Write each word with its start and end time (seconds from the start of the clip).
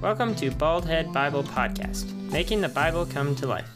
Welcome 0.00 0.36
to 0.36 0.52
Baldhead 0.52 1.12
Bible 1.12 1.42
Podcast, 1.42 2.12
making 2.30 2.60
the 2.60 2.68
Bible 2.68 3.04
come 3.04 3.34
to 3.34 3.48
life, 3.48 3.68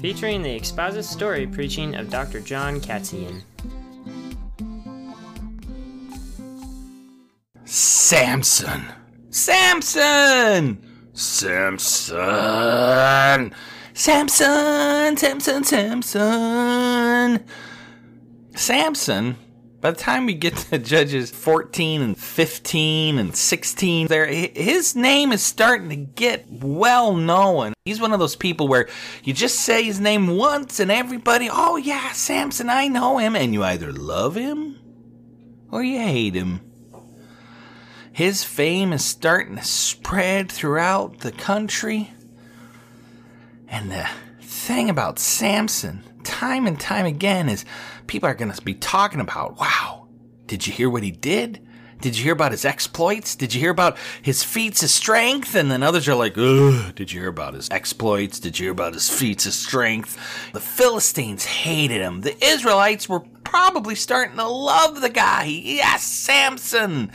featuring 0.00 0.42
the 0.42 0.56
expository 0.56 1.46
preaching 1.46 1.94
of 1.94 2.10
Dr. 2.10 2.40
John 2.40 2.80
Katzian. 2.80 3.42
Samson! 7.64 8.86
Samson! 9.30 10.84
Samson! 11.12 11.94
Samson! 13.94 15.16
Samson! 15.16 15.62
Samson! 15.62 17.44
Samson 18.56 19.36
by 19.80 19.92
the 19.92 19.96
time 19.96 20.26
we 20.26 20.34
get 20.34 20.56
to 20.56 20.78
Judges 20.78 21.30
14 21.30 22.02
and 22.02 22.18
15 22.18 23.18
and 23.18 23.34
16, 23.34 24.06
there 24.08 24.26
his 24.26 24.96
name 24.96 25.32
is 25.32 25.42
starting 25.42 25.88
to 25.90 25.96
get 25.96 26.46
well 26.50 27.14
known. 27.14 27.74
He's 27.84 28.00
one 28.00 28.12
of 28.12 28.18
those 28.18 28.36
people 28.36 28.68
where 28.68 28.88
you 29.22 29.32
just 29.32 29.60
say 29.60 29.84
his 29.84 30.00
name 30.00 30.36
once 30.36 30.80
and 30.80 30.90
everybody, 30.90 31.48
oh 31.50 31.76
yeah, 31.76 32.12
Samson, 32.12 32.70
I 32.70 32.88
know 32.88 33.18
him, 33.18 33.36
and 33.36 33.54
you 33.54 33.62
either 33.62 33.92
love 33.92 34.34
him 34.34 34.78
or 35.70 35.82
you 35.82 35.98
hate 35.98 36.34
him. 36.34 36.60
His 38.12 38.42
fame 38.42 38.92
is 38.92 39.04
starting 39.04 39.56
to 39.56 39.64
spread 39.64 40.50
throughout 40.50 41.20
the 41.20 41.30
country. 41.30 42.10
And 43.68 43.92
the 43.92 44.08
thing 44.40 44.90
about 44.90 45.20
Samson, 45.20 46.02
time 46.24 46.66
and 46.66 46.80
time 46.80 47.06
again, 47.06 47.48
is 47.48 47.64
people 48.08 48.28
are 48.28 48.34
going 48.34 48.50
to 48.50 48.62
be 48.62 48.74
talking 48.74 49.20
about, 49.20 49.60
wow, 49.60 50.08
did 50.46 50.66
you 50.66 50.72
hear 50.72 50.90
what 50.90 51.02
he 51.02 51.10
did? 51.12 51.64
Did 52.00 52.16
you 52.16 52.24
hear 52.24 52.32
about 52.32 52.52
his 52.52 52.64
exploits? 52.64 53.34
Did 53.34 53.54
you 53.54 53.60
hear 53.60 53.70
about 53.70 53.98
his 54.22 54.44
feats 54.44 54.84
of 54.84 54.90
strength? 54.90 55.54
And 55.56 55.70
then 55.70 55.82
others 55.82 56.08
are 56.08 56.14
like, 56.14 56.38
ugh, 56.38 56.94
did 56.94 57.12
you 57.12 57.20
hear 57.20 57.28
about 57.28 57.54
his 57.54 57.68
exploits? 57.70 58.38
Did 58.38 58.58
you 58.58 58.66
hear 58.66 58.72
about 58.72 58.94
his 58.94 59.10
feats 59.10 59.46
of 59.46 59.52
strength? 59.52 60.16
The 60.52 60.60
Philistines 60.60 61.44
hated 61.44 62.00
him. 62.00 62.20
The 62.20 62.42
Israelites 62.44 63.08
were 63.08 63.20
probably 63.42 63.96
starting 63.96 64.36
to 64.36 64.46
love 64.46 65.00
the 65.00 65.10
guy. 65.10 65.44
Yes, 65.44 66.04
Samson. 66.04 67.10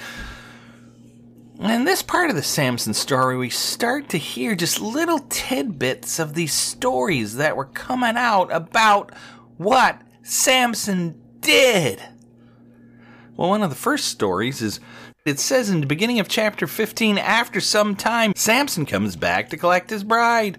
In 1.59 1.86
this 1.86 2.03
part 2.03 2.30
of 2.30 2.36
the 2.36 2.44
Samson 2.44 2.94
story, 2.94 3.38
we 3.38 3.49
start 3.49 4.09
to 4.09 4.17
hear 4.17 4.53
just 4.53 4.81
little 4.81 5.19
tidbits 5.30 6.19
of 6.19 6.33
these 6.33 6.52
stories 6.52 7.36
that 7.36 7.55
were 7.55 7.66
coming 7.66 8.17
out 8.17 8.52
about 8.52 9.14
what 9.55 10.02
Samson 10.24 11.22
did. 11.42 12.02
Well, 13.36 13.50
one 13.50 13.62
of 13.62 13.70
the 13.70 13.76
first 13.76 14.06
stories 14.06 14.62
is 14.62 14.80
it 15.26 15.40
says 15.40 15.70
in 15.70 15.82
the 15.82 15.88
beginning 15.88 16.20
of 16.20 16.28
chapter 16.28 16.66
15, 16.68 17.18
after 17.18 17.60
some 17.62 17.96
time, 17.96 18.33
Samson 18.36 18.86
comes 18.86 19.16
back 19.16 19.50
to 19.50 19.58
collect 19.58 19.89
his 19.89 20.04
bride. 20.04 20.58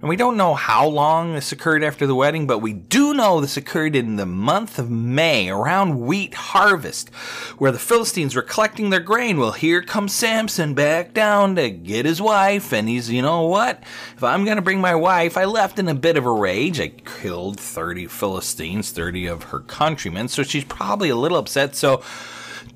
And 0.00 0.10
we 0.10 0.16
don't 0.16 0.36
know 0.36 0.54
how 0.54 0.86
long 0.86 1.32
this 1.32 1.52
occurred 1.52 1.82
after 1.82 2.06
the 2.06 2.14
wedding, 2.14 2.46
but 2.46 2.58
we 2.58 2.74
do 2.74 3.14
know 3.14 3.40
this 3.40 3.56
occurred 3.56 3.96
in 3.96 4.16
the 4.16 4.26
month 4.26 4.78
of 4.78 4.90
May, 4.90 5.48
around 5.48 6.00
wheat 6.00 6.34
harvest, 6.34 7.08
where 7.56 7.72
the 7.72 7.78
Philistines 7.78 8.36
were 8.36 8.42
collecting 8.42 8.90
their 8.90 9.00
grain. 9.00 9.38
Well, 9.38 9.52
here 9.52 9.80
comes 9.80 10.12
Samson 10.12 10.74
back 10.74 11.14
down 11.14 11.56
to 11.56 11.70
get 11.70 12.04
his 12.04 12.20
wife, 12.20 12.74
and 12.74 12.90
he's, 12.90 13.10
you 13.10 13.22
know 13.22 13.46
what? 13.46 13.82
If 14.14 14.22
I'm 14.22 14.44
going 14.44 14.56
to 14.56 14.62
bring 14.62 14.82
my 14.82 14.94
wife, 14.94 15.38
I 15.38 15.46
left 15.46 15.78
in 15.78 15.88
a 15.88 15.94
bit 15.94 16.18
of 16.18 16.26
a 16.26 16.32
rage. 16.32 16.78
I 16.78 16.88
killed 16.88 17.58
30 17.58 18.06
Philistines, 18.06 18.90
30 18.90 19.26
of 19.26 19.44
her 19.44 19.60
countrymen, 19.60 20.28
so 20.28 20.42
she's 20.42 20.64
probably 20.64 21.08
a 21.08 21.16
little 21.16 21.38
upset. 21.38 21.74
So, 21.74 22.02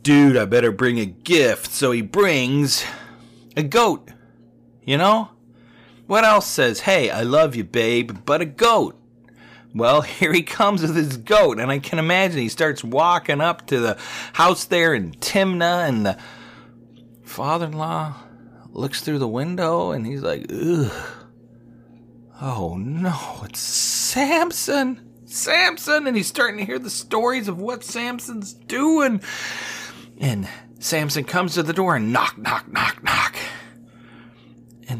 dude, 0.02 0.38
I 0.38 0.46
better 0.46 0.72
bring 0.72 0.98
a 0.98 1.06
gift. 1.06 1.70
So 1.72 1.90
he 1.90 2.00
brings 2.00 2.82
a 3.58 3.62
goat, 3.62 4.08
you 4.84 4.96
know? 4.96 5.28
What 6.10 6.24
else 6.24 6.48
says, 6.48 6.80
hey, 6.80 7.08
I 7.08 7.22
love 7.22 7.54
you, 7.54 7.62
babe, 7.62 8.18
but 8.26 8.40
a 8.40 8.44
goat? 8.44 9.00
Well, 9.72 10.00
here 10.00 10.32
he 10.32 10.42
comes 10.42 10.82
with 10.82 10.96
his 10.96 11.16
goat, 11.16 11.60
and 11.60 11.70
I 11.70 11.78
can 11.78 12.00
imagine 12.00 12.40
he 12.40 12.48
starts 12.48 12.82
walking 12.82 13.40
up 13.40 13.68
to 13.68 13.78
the 13.78 13.96
house 14.32 14.64
there 14.64 14.92
in 14.92 15.12
Timnah, 15.12 15.88
and 15.88 16.04
the 16.04 16.18
father 17.22 17.66
in 17.66 17.74
law 17.74 18.16
looks 18.70 19.02
through 19.02 19.20
the 19.20 19.28
window 19.28 19.92
and 19.92 20.04
he's 20.04 20.22
like, 20.22 20.46
ugh. 20.52 20.90
Oh 22.40 22.76
no, 22.76 23.42
it's 23.44 23.60
Samson! 23.60 25.12
Samson! 25.26 26.08
And 26.08 26.16
he's 26.16 26.26
starting 26.26 26.58
to 26.58 26.64
hear 26.64 26.80
the 26.80 26.90
stories 26.90 27.46
of 27.46 27.60
what 27.60 27.84
Samson's 27.84 28.52
doing. 28.52 29.22
And 30.18 30.48
Samson 30.80 31.22
comes 31.22 31.54
to 31.54 31.62
the 31.62 31.72
door 31.72 31.94
and 31.94 32.12
knock, 32.12 32.36
knock, 32.36 32.66
knock, 32.66 33.00
knock. 33.04 33.29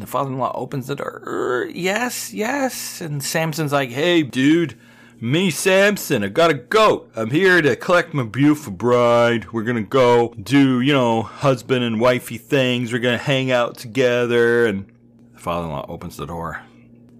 And 0.01 0.07
the 0.07 0.11
father 0.11 0.31
in 0.31 0.39
law 0.39 0.51
opens 0.55 0.87
the 0.87 0.95
door. 0.95 1.21
Er, 1.27 1.69
yes, 1.71 2.33
yes. 2.33 3.01
And 3.01 3.23
Samson's 3.23 3.71
like, 3.71 3.91
hey, 3.91 4.23
dude, 4.23 4.75
me, 5.19 5.51
Samson, 5.51 6.23
I 6.23 6.29
got 6.29 6.49
a 6.49 6.55
goat. 6.55 7.11
I'm 7.15 7.29
here 7.29 7.61
to 7.61 7.75
collect 7.75 8.11
my 8.15 8.23
beautiful 8.23 8.73
bride. 8.73 9.53
We're 9.53 9.61
gonna 9.61 9.83
go 9.83 10.33
do, 10.41 10.81
you 10.81 10.91
know, 10.91 11.21
husband 11.21 11.83
and 11.83 12.01
wifey 12.01 12.39
things. 12.39 12.91
We're 12.91 12.97
gonna 12.97 13.19
hang 13.19 13.51
out 13.51 13.77
together. 13.77 14.65
And 14.65 14.87
the 15.35 15.39
father 15.39 15.65
in 15.65 15.71
law 15.71 15.85
opens 15.87 16.17
the 16.17 16.25
door. 16.25 16.63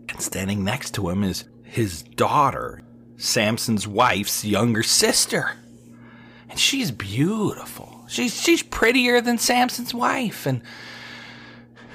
And 0.09 0.19
standing 0.19 0.63
next 0.63 0.95
to 0.95 1.07
him 1.09 1.23
is 1.23 1.45
his 1.63 2.01
daughter, 2.01 2.81
Samson's 3.17 3.87
wife's 3.87 4.43
younger 4.43 4.81
sister. 4.81 5.51
And 6.49 6.57
she's 6.57 6.89
beautiful. 6.89 8.05
She's, 8.07 8.41
she's 8.41 8.63
prettier 8.63 9.21
than 9.21 9.37
Samson's 9.37 9.93
wife. 9.93 10.47
And 10.47 10.63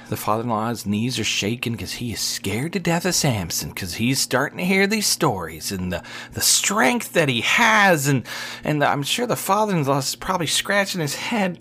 the 0.09 0.17
father 0.17 0.43
in 0.43 0.49
law's 0.49 0.85
knees 0.85 1.19
are 1.19 1.23
shaking 1.23 1.73
because 1.73 1.93
he 1.93 2.13
is 2.13 2.19
scared 2.19 2.73
to 2.73 2.79
death 2.79 3.05
of 3.05 3.15
Samson 3.15 3.69
because 3.69 3.95
he's 3.95 4.19
starting 4.19 4.57
to 4.57 4.65
hear 4.65 4.87
these 4.87 5.07
stories 5.07 5.71
and 5.71 5.91
the, 5.91 6.03
the 6.33 6.41
strength 6.41 7.13
that 7.13 7.29
he 7.29 7.41
has. 7.41 8.07
And, 8.07 8.25
and 8.63 8.83
I'm 8.83 9.03
sure 9.03 9.27
the 9.27 9.35
father 9.35 9.75
in 9.75 9.83
law 9.83 9.99
is 9.99 10.15
probably 10.15 10.47
scratching 10.47 11.01
his 11.01 11.15
head. 11.15 11.59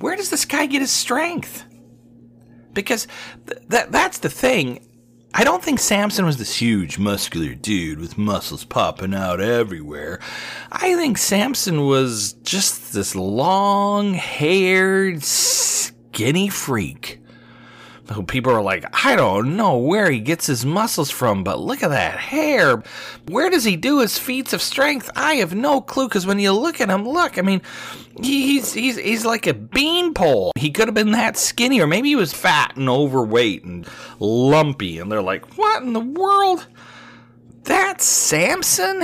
Where 0.00 0.16
does 0.16 0.30
this 0.30 0.44
guy 0.44 0.66
get 0.66 0.80
his 0.80 0.90
strength? 0.90 1.64
Because 2.72 3.06
th- 3.46 3.62
that, 3.68 3.92
that's 3.92 4.18
the 4.18 4.28
thing. 4.28 4.86
I 5.32 5.44
don't 5.44 5.62
think 5.62 5.80
Samson 5.80 6.24
was 6.24 6.38
this 6.38 6.56
huge, 6.56 6.98
muscular 6.98 7.54
dude 7.54 8.00
with 8.00 8.16
muscles 8.16 8.64
popping 8.64 9.14
out 9.14 9.40
everywhere. 9.40 10.18
I 10.72 10.94
think 10.94 11.18
Samson 11.18 11.86
was 11.86 12.32
just 12.42 12.94
this 12.94 13.14
long 13.14 14.14
haired, 14.14 15.22
skinny 15.22 16.48
freak 16.48 17.20
people 18.26 18.52
are 18.52 18.62
like, 18.62 18.84
I 19.04 19.16
don't 19.16 19.56
know 19.56 19.78
where 19.78 20.10
he 20.10 20.20
gets 20.20 20.46
his 20.46 20.64
muscles 20.64 21.10
from, 21.10 21.42
but 21.44 21.60
look 21.60 21.82
at 21.82 21.88
that 21.88 22.18
hair. 22.18 22.82
Where 23.28 23.50
does 23.50 23.64
he 23.64 23.76
do 23.76 24.00
his 24.00 24.18
feats 24.18 24.52
of 24.52 24.62
strength? 24.62 25.10
I 25.16 25.34
have 25.34 25.54
no 25.54 25.80
clue. 25.80 26.08
Because 26.08 26.26
when 26.26 26.38
you 26.38 26.52
look 26.52 26.80
at 26.80 26.88
him, 26.88 27.08
look, 27.08 27.38
I 27.38 27.42
mean, 27.42 27.62
he's 28.22 28.72
he's 28.72 28.96
he's 28.96 29.24
like 29.24 29.46
a 29.46 29.54
beanpole. 29.54 30.52
He 30.56 30.70
could 30.70 30.88
have 30.88 30.94
been 30.94 31.12
that 31.12 31.36
skinny, 31.36 31.80
or 31.80 31.86
maybe 31.86 32.08
he 32.08 32.16
was 32.16 32.32
fat 32.32 32.76
and 32.76 32.88
overweight 32.88 33.64
and 33.64 33.86
lumpy. 34.20 34.98
And 34.98 35.10
they're 35.10 35.22
like, 35.22 35.58
what 35.58 35.82
in 35.82 35.92
the 35.92 36.00
world? 36.00 36.66
That's 37.64 38.04
Samson. 38.04 39.02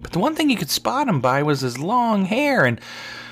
But 0.00 0.12
the 0.12 0.18
one 0.20 0.34
thing 0.34 0.48
you 0.48 0.56
could 0.56 0.70
spot 0.70 1.08
him 1.08 1.20
by 1.20 1.42
was 1.42 1.60
his 1.60 1.78
long 1.78 2.24
hair 2.24 2.64
and 2.64 2.80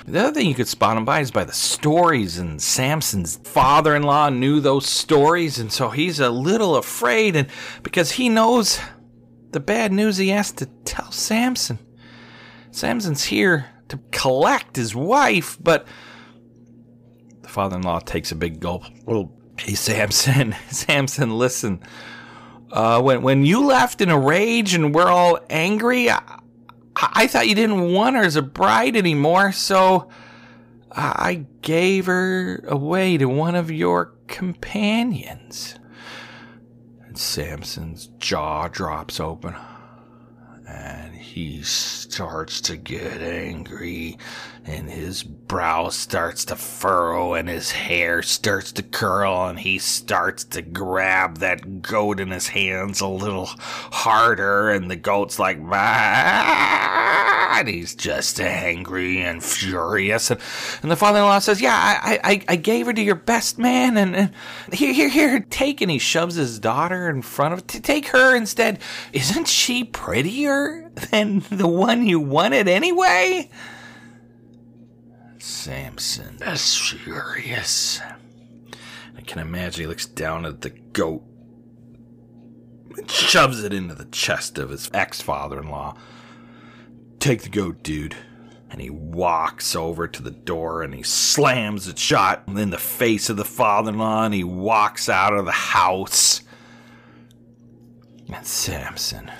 the 0.07 0.19
other 0.19 0.33
thing 0.33 0.47
you 0.47 0.55
could 0.55 0.69
spot 0.69 0.95
him 0.95 1.03
by 1.03 1.19
is 1.19 1.31
by 1.31 1.43
the 1.43 1.51
stories, 1.51 2.37
and 2.37 2.61
Samson's 2.61 3.37
father 3.43 3.93
in 3.93 4.03
law 4.03 4.29
knew 4.29 4.61
those 4.61 4.87
stories, 4.87 5.59
and 5.59 5.71
so 5.71 5.89
he's 5.89 6.21
a 6.21 6.29
little 6.29 6.77
afraid, 6.77 7.35
and 7.35 7.49
because 7.83 8.11
he 8.11 8.29
knows 8.29 8.79
the 9.51 9.59
bad 9.59 9.91
news 9.91 10.17
he 10.17 10.29
has 10.29 10.51
to 10.53 10.65
tell 10.85 11.11
Samson. 11.11 11.79
Samson's 12.71 13.25
here 13.25 13.65
to 13.89 13.99
collect 14.11 14.77
his 14.77 14.95
wife, 14.95 15.57
but 15.61 15.85
the 17.41 17.49
father 17.49 17.75
in 17.75 17.81
law 17.81 17.99
takes 17.99 18.31
a 18.31 18.35
big 18.35 18.61
gulp. 18.61 18.83
Well, 19.05 19.33
hey, 19.59 19.73
Samson, 19.73 20.55
Samson, 20.69 21.37
listen. 21.37 21.81
Uh, 22.71 23.01
when 23.01 23.21
when 23.21 23.45
you 23.45 23.65
left 23.65 24.01
in 24.01 24.09
a 24.09 24.19
rage 24.19 24.73
and 24.73 24.93
we're 24.93 25.07
all 25.07 25.39
angry, 25.49 26.09
I, 26.09 26.39
I 26.99 27.27
thought 27.27 27.47
you 27.47 27.55
didn't 27.55 27.91
want 27.93 28.15
her 28.15 28.23
as 28.23 28.35
a 28.35 28.41
bride 28.41 28.95
anymore, 28.95 29.51
so 29.51 30.09
I 30.91 31.45
gave 31.61 32.07
her 32.07 32.63
away 32.67 33.17
to 33.17 33.25
one 33.25 33.55
of 33.55 33.69
your 33.69 34.13
companions. 34.27 35.75
And 37.05 37.17
Samson's 37.17 38.07
jaw 38.17 38.67
drops 38.67 39.19
open 39.19 39.55
and 40.67 41.15
he 41.15 41.61
starts 41.61 42.59
to 42.61 42.75
get 42.75 43.21
angry 43.21 44.17
and 44.67 44.89
his 44.89 45.23
brow 45.23 45.87
starts 45.87 46.43
to 46.43 46.55
furrow 46.57 47.33
and 47.33 47.47
his 47.47 47.71
hair 47.71 48.21
starts 48.21 48.73
to 48.73 48.83
curl 48.83 49.47
and 49.47 49.59
he 49.59 49.79
starts 49.79 50.43
to 50.43 50.61
grab 50.61 51.37
that 51.37 51.81
goat 51.81 52.19
in 52.19 52.31
his 52.31 52.49
hands 52.49 52.99
a 52.99 53.07
little 53.07 53.45
harder. 53.45 54.69
And 54.69 54.91
the 54.91 54.97
goat's 54.97 55.39
like 55.39 55.65
bah! 55.65 57.57
and 57.59 57.69
he's 57.69 57.95
just 57.95 58.41
angry 58.41 59.21
and 59.21 59.41
furious. 59.41 60.29
And, 60.31 60.41
and 60.81 60.91
the 60.91 60.97
father-in-law 60.97 61.39
says 61.39 61.61
yeah 61.61 61.99
I, 62.03 62.19
I, 62.21 62.45
I 62.49 62.55
gave 62.57 62.87
her 62.87 62.93
to 62.93 63.01
your 63.01 63.15
best 63.15 63.57
man 63.57 63.95
and, 63.95 64.15
and 64.17 64.31
here 64.73 64.91
here 64.91 65.09
here 65.09 65.39
take. 65.49 65.79
And 65.79 65.89
he 65.89 65.97
shoves 65.97 66.35
his 66.35 66.59
daughter 66.59 67.09
in 67.09 67.21
front 67.21 67.53
of 67.53 67.67
to 67.67 67.79
take 67.79 68.07
her 68.09 68.35
instead. 68.35 68.79
Isn't 69.13 69.47
she 69.47 69.85
prettier 69.85 70.91
than 71.11 71.39
the 71.49 71.69
one 71.69 72.05
you 72.05 72.19
wanted 72.19 72.67
anyway 72.67 73.49
Samson 75.47 76.39
is 76.41 76.75
furious. 76.75 78.01
I 79.17 79.21
can 79.21 79.39
imagine 79.39 79.79
he 79.81 79.87
looks 79.87 80.05
down 80.05 80.45
at 80.45 80.59
the 80.59 80.71
goat 80.71 81.23
and 82.97 83.09
shoves 83.09 83.63
it 83.63 83.71
into 83.71 83.95
the 83.95 84.05
chest 84.05 84.57
of 84.57 84.71
his 84.71 84.91
ex 84.93 85.21
father 85.21 85.61
in 85.61 85.69
law. 85.69 85.95
Take 87.19 87.43
the 87.43 87.49
goat, 87.49 87.81
dude. 87.81 88.17
And 88.69 88.81
he 88.81 88.89
walks 88.89 89.73
over 89.73 90.05
to 90.05 90.21
the 90.21 90.31
door 90.31 90.83
and 90.83 90.93
he 90.93 91.01
slams 91.01 91.87
it 91.87 91.97
shut 91.97 92.43
in 92.45 92.69
the 92.69 92.77
face 92.77 93.29
of 93.29 93.37
the 93.37 93.45
father 93.45 93.91
in 93.91 93.99
law 93.99 94.25
and 94.25 94.33
he 94.33 94.43
walks 94.43 95.07
out 95.07 95.33
of 95.33 95.45
the 95.45 95.51
house. 95.51 96.41
And 98.27 98.45
Samson 98.45 99.31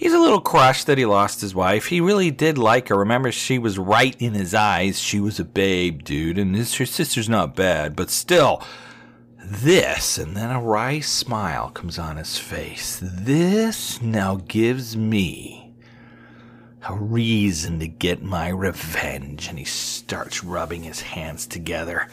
He's 0.00 0.14
a 0.14 0.18
little 0.18 0.40
crushed 0.40 0.86
that 0.86 0.96
he 0.96 1.04
lost 1.04 1.42
his 1.42 1.54
wife. 1.54 1.84
He 1.84 2.00
really 2.00 2.30
did 2.30 2.56
like 2.56 2.88
her. 2.88 2.96
Remember, 2.96 3.30
she 3.30 3.58
was 3.58 3.78
right 3.78 4.16
in 4.18 4.32
his 4.32 4.54
eyes. 4.54 4.98
She 4.98 5.20
was 5.20 5.38
a 5.38 5.44
babe, 5.44 6.04
dude, 6.04 6.38
and 6.38 6.56
his, 6.56 6.74
her 6.76 6.86
sister's 6.86 7.28
not 7.28 7.54
bad, 7.54 7.96
but 7.96 8.08
still, 8.08 8.62
this, 9.44 10.16
and 10.16 10.34
then 10.34 10.50
a 10.50 10.58
wry 10.58 11.00
smile 11.00 11.68
comes 11.68 11.98
on 11.98 12.16
his 12.16 12.38
face. 12.38 12.98
This 13.02 14.00
now 14.00 14.36
gives 14.48 14.96
me 14.96 15.74
a 16.88 16.94
reason 16.94 17.78
to 17.80 17.86
get 17.86 18.22
my 18.22 18.48
revenge. 18.48 19.48
And 19.48 19.58
he 19.58 19.66
starts 19.66 20.42
rubbing 20.42 20.82
his 20.82 21.02
hands 21.02 21.46
together. 21.46 22.08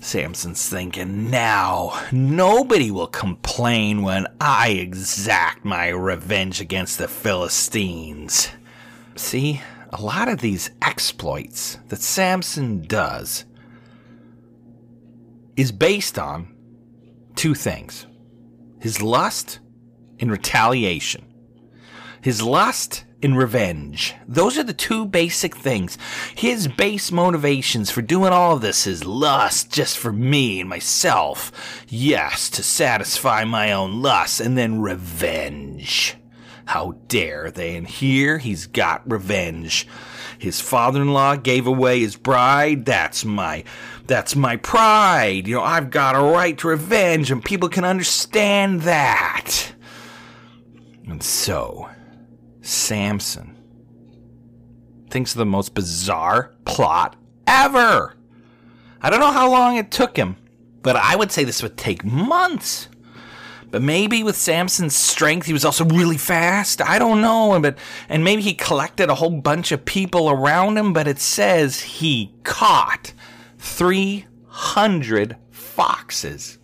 Samson's 0.00 0.68
thinking, 0.68 1.30
now 1.30 2.00
nobody 2.12 2.90
will 2.90 3.08
complain 3.08 4.02
when 4.02 4.26
I 4.40 4.70
exact 4.70 5.64
my 5.64 5.88
revenge 5.88 6.60
against 6.60 6.98
the 6.98 7.08
Philistines. 7.08 8.48
See, 9.16 9.60
a 9.90 10.00
lot 10.00 10.28
of 10.28 10.40
these 10.40 10.70
exploits 10.82 11.78
that 11.88 12.00
Samson 12.00 12.82
does 12.82 13.44
is 15.56 15.72
based 15.72 16.18
on 16.18 16.54
two 17.34 17.54
things 17.54 18.06
his 18.80 19.02
lust 19.02 19.58
and 20.20 20.30
retaliation. 20.30 21.24
His 22.22 22.42
lust 22.42 23.04
in 23.20 23.34
revenge. 23.34 24.14
Those 24.26 24.56
are 24.58 24.62
the 24.62 24.72
two 24.72 25.04
basic 25.04 25.56
things. 25.56 25.98
His 26.34 26.68
base 26.68 27.10
motivations 27.10 27.90
for 27.90 28.02
doing 28.02 28.32
all 28.32 28.54
of 28.56 28.60
this 28.60 28.86
is 28.86 29.04
lust 29.04 29.72
just 29.72 29.98
for 29.98 30.12
me 30.12 30.60
and 30.60 30.68
myself. 30.68 31.84
Yes, 31.88 32.48
to 32.50 32.62
satisfy 32.62 33.44
my 33.44 33.72
own 33.72 34.02
lust, 34.02 34.40
and 34.40 34.56
then 34.56 34.80
revenge. 34.80 36.16
How 36.66 36.96
dare 37.08 37.50
they? 37.50 37.76
And 37.76 37.88
here 37.88 38.38
he's 38.38 38.66
got 38.66 39.10
revenge. 39.10 39.88
His 40.38 40.60
father-in-law 40.60 41.36
gave 41.36 41.66
away 41.66 42.00
his 42.00 42.14
bride. 42.14 42.84
That's 42.84 43.24
my, 43.24 43.64
that's 44.06 44.36
my 44.36 44.56
pride. 44.56 45.48
You 45.48 45.56
know, 45.56 45.62
I've 45.62 45.90
got 45.90 46.14
a 46.14 46.20
right 46.20 46.56
to 46.58 46.68
revenge 46.68 47.30
and 47.30 47.42
people 47.42 47.70
can 47.70 47.84
understand 47.84 48.82
that. 48.82 49.72
And 51.06 51.22
so, 51.22 51.88
Samson 52.68 53.56
thinks 55.08 55.32
of 55.32 55.38
the 55.38 55.46
most 55.46 55.72
bizarre 55.72 56.54
plot 56.66 57.16
ever. 57.46 58.14
I 59.00 59.08
don't 59.08 59.20
know 59.20 59.32
how 59.32 59.50
long 59.50 59.76
it 59.76 59.90
took 59.90 60.18
him, 60.18 60.36
but 60.82 60.94
I 60.94 61.16
would 61.16 61.32
say 61.32 61.44
this 61.44 61.62
would 61.62 61.78
take 61.78 62.04
months. 62.04 62.88
But 63.70 63.80
maybe 63.80 64.22
with 64.22 64.36
Samson's 64.36 64.94
strength, 64.94 65.46
he 65.46 65.52
was 65.54 65.64
also 65.64 65.84
really 65.86 66.18
fast. 66.18 66.82
I 66.82 66.98
don't 66.98 67.22
know. 67.22 67.58
But 67.60 67.78
and 68.08 68.22
maybe 68.22 68.42
he 68.42 68.52
collected 68.52 69.08
a 69.08 69.14
whole 69.14 69.30
bunch 69.30 69.72
of 69.72 69.86
people 69.86 70.28
around 70.28 70.76
him. 70.76 70.92
But 70.92 71.08
it 71.08 71.18
says 71.18 71.80
he 71.80 72.34
caught 72.44 73.14
three 73.58 74.26
hundred 74.46 75.36
foxes. 75.50 76.58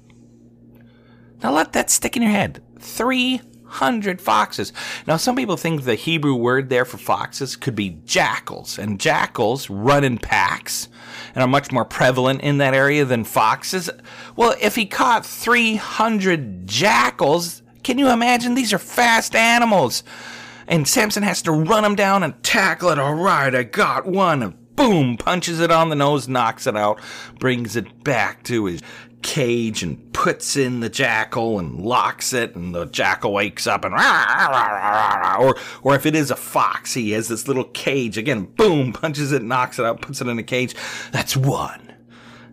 Now 1.42 1.52
let 1.52 1.72
that 1.72 1.90
stick 1.90 2.16
in 2.16 2.22
your 2.22 2.32
head. 2.32 2.62
Three 2.78 3.40
hundred 3.74 4.20
foxes. 4.20 4.72
Now, 5.06 5.16
some 5.16 5.36
people 5.36 5.56
think 5.56 5.82
the 5.82 5.94
Hebrew 5.94 6.34
word 6.34 6.68
there 6.68 6.84
for 6.84 6.98
foxes 6.98 7.56
could 7.56 7.74
be 7.74 7.98
jackals, 8.04 8.78
and 8.78 9.00
jackals 9.00 9.68
run 9.68 10.04
in 10.04 10.18
packs 10.18 10.88
and 11.34 11.42
are 11.42 11.48
much 11.48 11.72
more 11.72 11.84
prevalent 11.84 12.40
in 12.42 12.58
that 12.58 12.74
area 12.74 13.04
than 13.04 13.24
foxes. 13.24 13.90
Well, 14.36 14.54
if 14.60 14.76
he 14.76 14.86
caught 14.86 15.26
300 15.26 16.66
jackals, 16.66 17.62
can 17.82 17.98
you 17.98 18.10
imagine? 18.10 18.54
These 18.54 18.72
are 18.72 18.78
fast 18.78 19.34
animals. 19.34 20.04
And 20.66 20.88
Samson 20.88 21.22
has 21.22 21.42
to 21.42 21.52
run 21.52 21.82
them 21.82 21.94
down 21.94 22.22
and 22.22 22.42
tackle 22.42 22.90
it. 22.90 22.98
All 22.98 23.14
right, 23.14 23.54
I 23.54 23.64
got 23.64 24.06
one. 24.06 24.56
Boom, 24.76 25.16
punches 25.16 25.60
it 25.60 25.70
on 25.70 25.88
the 25.88 25.94
nose, 25.94 26.26
knocks 26.26 26.66
it 26.66 26.76
out, 26.76 26.98
brings 27.38 27.76
it 27.76 28.02
back 28.02 28.42
to 28.44 28.64
his 28.64 28.80
cage 29.24 29.82
and 29.82 30.12
puts 30.12 30.56
in 30.56 30.78
the 30.80 30.88
jackal 30.88 31.58
and 31.58 31.80
locks 31.80 32.32
it, 32.32 32.54
and 32.54 32.72
the 32.74 32.84
jackal 32.84 33.32
wakes 33.32 33.66
up 33.66 33.84
and 33.84 33.94
or 33.94 35.56
or 35.82 35.96
if 35.96 36.06
it 36.06 36.14
is 36.14 36.30
a 36.30 36.36
fox, 36.36 36.94
he 36.94 37.10
has 37.12 37.26
this 37.26 37.48
little 37.48 37.64
cage 37.64 38.16
again. 38.16 38.44
Boom, 38.44 38.92
punches 38.92 39.32
it, 39.32 39.42
knocks 39.42 39.80
it 39.80 39.84
out, 39.84 40.02
puts 40.02 40.20
it 40.20 40.28
in 40.28 40.38
a 40.38 40.42
cage. 40.42 40.76
That's 41.10 41.36
one. 41.36 41.93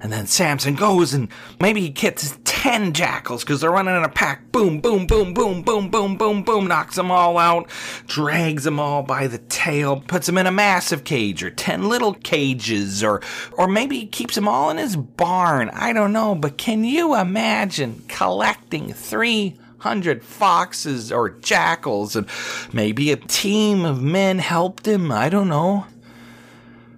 And 0.01 0.11
then 0.11 0.25
Samson 0.25 0.73
goes 0.73 1.13
and 1.13 1.29
maybe 1.59 1.81
he 1.81 1.89
gets 1.89 2.35
10 2.43 2.93
jackals 2.93 3.43
because 3.43 3.61
they're 3.61 3.71
running 3.71 3.95
in 3.95 4.03
a 4.03 4.09
pack. 4.09 4.51
Boom, 4.51 4.81
boom, 4.81 5.05
boom, 5.05 5.33
boom, 5.33 5.61
boom, 5.61 5.89
boom, 5.89 6.17
boom, 6.17 6.43
boom. 6.43 6.67
Knocks 6.67 6.95
them 6.95 7.11
all 7.11 7.37
out, 7.37 7.69
drags 8.07 8.63
them 8.63 8.79
all 8.79 9.03
by 9.03 9.27
the 9.27 9.37
tail, 9.37 10.01
puts 10.01 10.25
them 10.25 10.39
in 10.39 10.47
a 10.47 10.51
massive 10.51 11.03
cage 11.03 11.43
or 11.43 11.51
10 11.51 11.87
little 11.87 12.15
cages 12.15 13.03
or, 13.03 13.21
or 13.53 13.67
maybe 13.67 13.99
he 13.99 14.07
keeps 14.07 14.33
them 14.33 14.47
all 14.47 14.71
in 14.71 14.77
his 14.77 14.95
barn. 14.95 15.69
I 15.69 15.93
don't 15.93 16.13
know. 16.13 16.33
But 16.33 16.57
can 16.57 16.83
you 16.83 17.15
imagine 17.15 18.03
collecting 18.07 18.93
300 18.93 20.23
foxes 20.23 21.11
or 21.11 21.29
jackals 21.29 22.15
and 22.15 22.27
maybe 22.73 23.11
a 23.11 23.17
team 23.17 23.85
of 23.85 24.01
men 24.01 24.39
helped 24.39 24.87
him? 24.87 25.11
I 25.11 25.29
don't 25.29 25.49
know. 25.49 25.85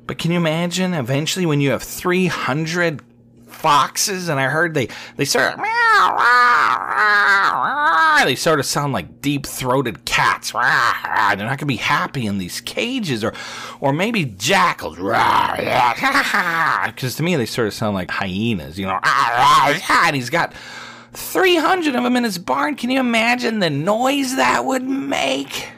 But 0.05 0.17
can 0.17 0.31
you 0.31 0.37
imagine 0.37 0.93
eventually 0.93 1.45
when 1.45 1.61
you 1.61 1.71
have 1.71 1.83
300 1.83 3.01
foxes 3.47 4.27
and 4.27 4.39
I 4.39 4.49
heard 4.49 4.73
they 4.73 4.87
they 5.15 5.25
of 5.53 5.59
they 8.25 8.35
sort 8.35 8.59
of 8.59 8.65
sound 8.65 8.93
like 8.93 9.21
deep-throated 9.21 10.05
cats. 10.05 10.51
They're 10.51 10.61
not 11.47 11.47
going 11.47 11.57
to 11.59 11.65
be 11.65 11.75
happy 11.77 12.25
in 12.25 12.37
these 12.39 12.59
cages 12.61 13.23
or 13.23 13.33
or 13.79 13.93
maybe 13.93 14.25
jackals. 14.25 14.97
Cuz 16.97 17.15
to 17.15 17.23
me 17.23 17.35
they 17.35 17.45
sort 17.45 17.67
of 17.67 17.73
sound 17.73 17.95
like 17.95 18.11
hyenas, 18.11 18.77
you 18.77 18.85
know. 18.85 18.99
And 20.07 20.15
he's 20.15 20.29
got 20.29 20.53
300 21.13 21.95
of 21.95 22.03
them 22.03 22.17
in 22.17 22.23
his 22.23 22.37
barn. 22.37 22.75
Can 22.75 22.89
you 22.89 22.99
imagine 22.99 23.59
the 23.59 23.69
noise 23.69 24.35
that 24.35 24.65
would 24.65 24.83
make? 24.83 25.69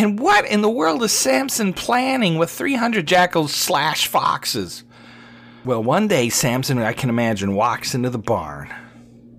And 0.00 0.18
what 0.18 0.46
in 0.46 0.62
the 0.62 0.70
world 0.70 1.02
is 1.02 1.12
Samson 1.12 1.74
planning 1.74 2.38
with 2.38 2.48
300 2.48 3.06
jackals 3.06 3.52
slash 3.52 4.06
foxes? 4.06 4.82
Well, 5.62 5.82
one 5.82 6.08
day 6.08 6.30
Samson, 6.30 6.78
I 6.78 6.94
can 6.94 7.10
imagine, 7.10 7.54
walks 7.54 7.94
into 7.94 8.08
the 8.08 8.16
barn 8.16 8.72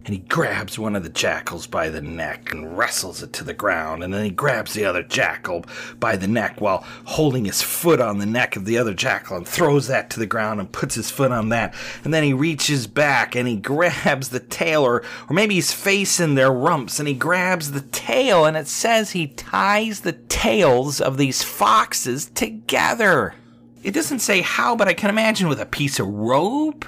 And 0.04 0.16
he 0.16 0.22
grabs 0.22 0.80
one 0.80 0.96
of 0.96 1.04
the 1.04 1.10
jackals 1.10 1.68
by 1.68 1.90
the 1.90 2.02
neck 2.02 2.52
and 2.52 2.76
wrestles 2.76 3.22
it 3.22 3.34
to 3.34 3.44
the 3.44 3.54
ground. 3.54 4.04
And 4.04 4.12
then 4.12 4.26
he 4.26 4.32
grabs 4.32 4.74
the 4.74 4.84
other 4.84 5.04
jackal 5.04 5.64
by 6.00 6.16
the 6.16 6.28
neck 6.28 6.60
while 6.60 6.84
holding 7.06 7.46
his 7.46 7.62
foot 7.62 8.02
on 8.02 8.18
the 8.18 8.26
neck 8.26 8.56
of 8.56 8.66
the 8.66 8.80
other 8.80 8.96
jackal 8.96 9.38
and 9.38 9.48
throws 9.48 9.88
that 9.88 10.10
to 10.10 10.20
the 10.20 10.26
ground 10.26 10.60
and 10.60 10.72
puts 10.72 10.96
his 10.96 11.12
foot 11.12 11.32
on 11.32 11.50
that. 11.50 11.76
And 12.04 12.12
then 12.12 12.24
he 12.24 12.34
reaches 12.34 12.88
back 12.88 13.36
and 13.36 13.48
he 13.48 13.58
grabs 13.58 14.30
the 14.30 14.40
tail, 14.40 14.82
or, 14.82 15.04
or 15.30 15.34
maybe 15.34 15.56
he's 15.56 15.72
facing 15.72 16.34
their 16.34 16.52
rumps, 16.52 16.98
and 16.98 17.08
he 17.08 17.14
grabs 17.14 17.72
the 17.72 17.82
tail. 17.82 18.46
And 18.46 18.58
it 18.58 18.68
says 18.68 19.12
he 19.12 19.28
ties 19.28 20.00
the 20.00 20.14
tails 20.14 21.00
of 21.00 21.18
these 21.18 21.44
foxes 21.44 22.26
together. 22.34 23.36
It 23.84 23.94
doesn't 23.94 24.20
say 24.20 24.42
how, 24.42 24.76
but 24.76 24.88
I 24.88 24.94
can 24.94 25.12
imagine 25.12 25.48
with 25.48 25.60
a 25.60 25.66
piece 25.66 26.00
of 26.00 26.08
rope 26.08 26.86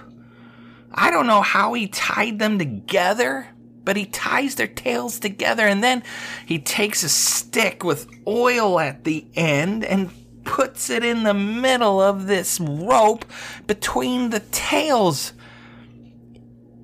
I 0.93 1.11
don't 1.11 1.27
know 1.27 1.41
how 1.41 1.73
he 1.73 1.87
tied 1.87 2.39
them 2.39 2.59
together, 2.59 3.47
but 3.83 3.97
he 3.97 4.05
ties 4.05 4.55
their 4.55 4.67
tails 4.67 5.19
together 5.19 5.67
and 5.67 5.83
then 5.83 6.03
he 6.45 6.59
takes 6.59 7.03
a 7.03 7.09
stick 7.09 7.83
with 7.83 8.07
oil 8.27 8.79
at 8.79 9.03
the 9.03 9.25
end 9.35 9.83
and 9.83 10.11
puts 10.43 10.89
it 10.89 11.03
in 11.03 11.23
the 11.23 11.33
middle 11.33 12.01
of 12.01 12.27
this 12.27 12.59
rope 12.59 13.25
between 13.67 14.29
the 14.29 14.39
tails. 14.39 15.33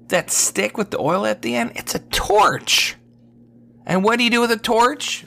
That 0.07 0.31
stick 0.31 0.75
with 0.75 0.89
the 0.89 0.99
oil 0.99 1.27
at 1.27 1.43
the 1.43 1.55
end, 1.55 1.73
it's 1.75 1.93
a 1.93 1.99
torch. 1.99 2.95
And 3.85 4.03
what 4.03 4.17
do 4.17 4.23
you 4.23 4.31
do 4.31 4.41
with 4.41 4.51
a 4.51 4.57
torch? 4.57 5.23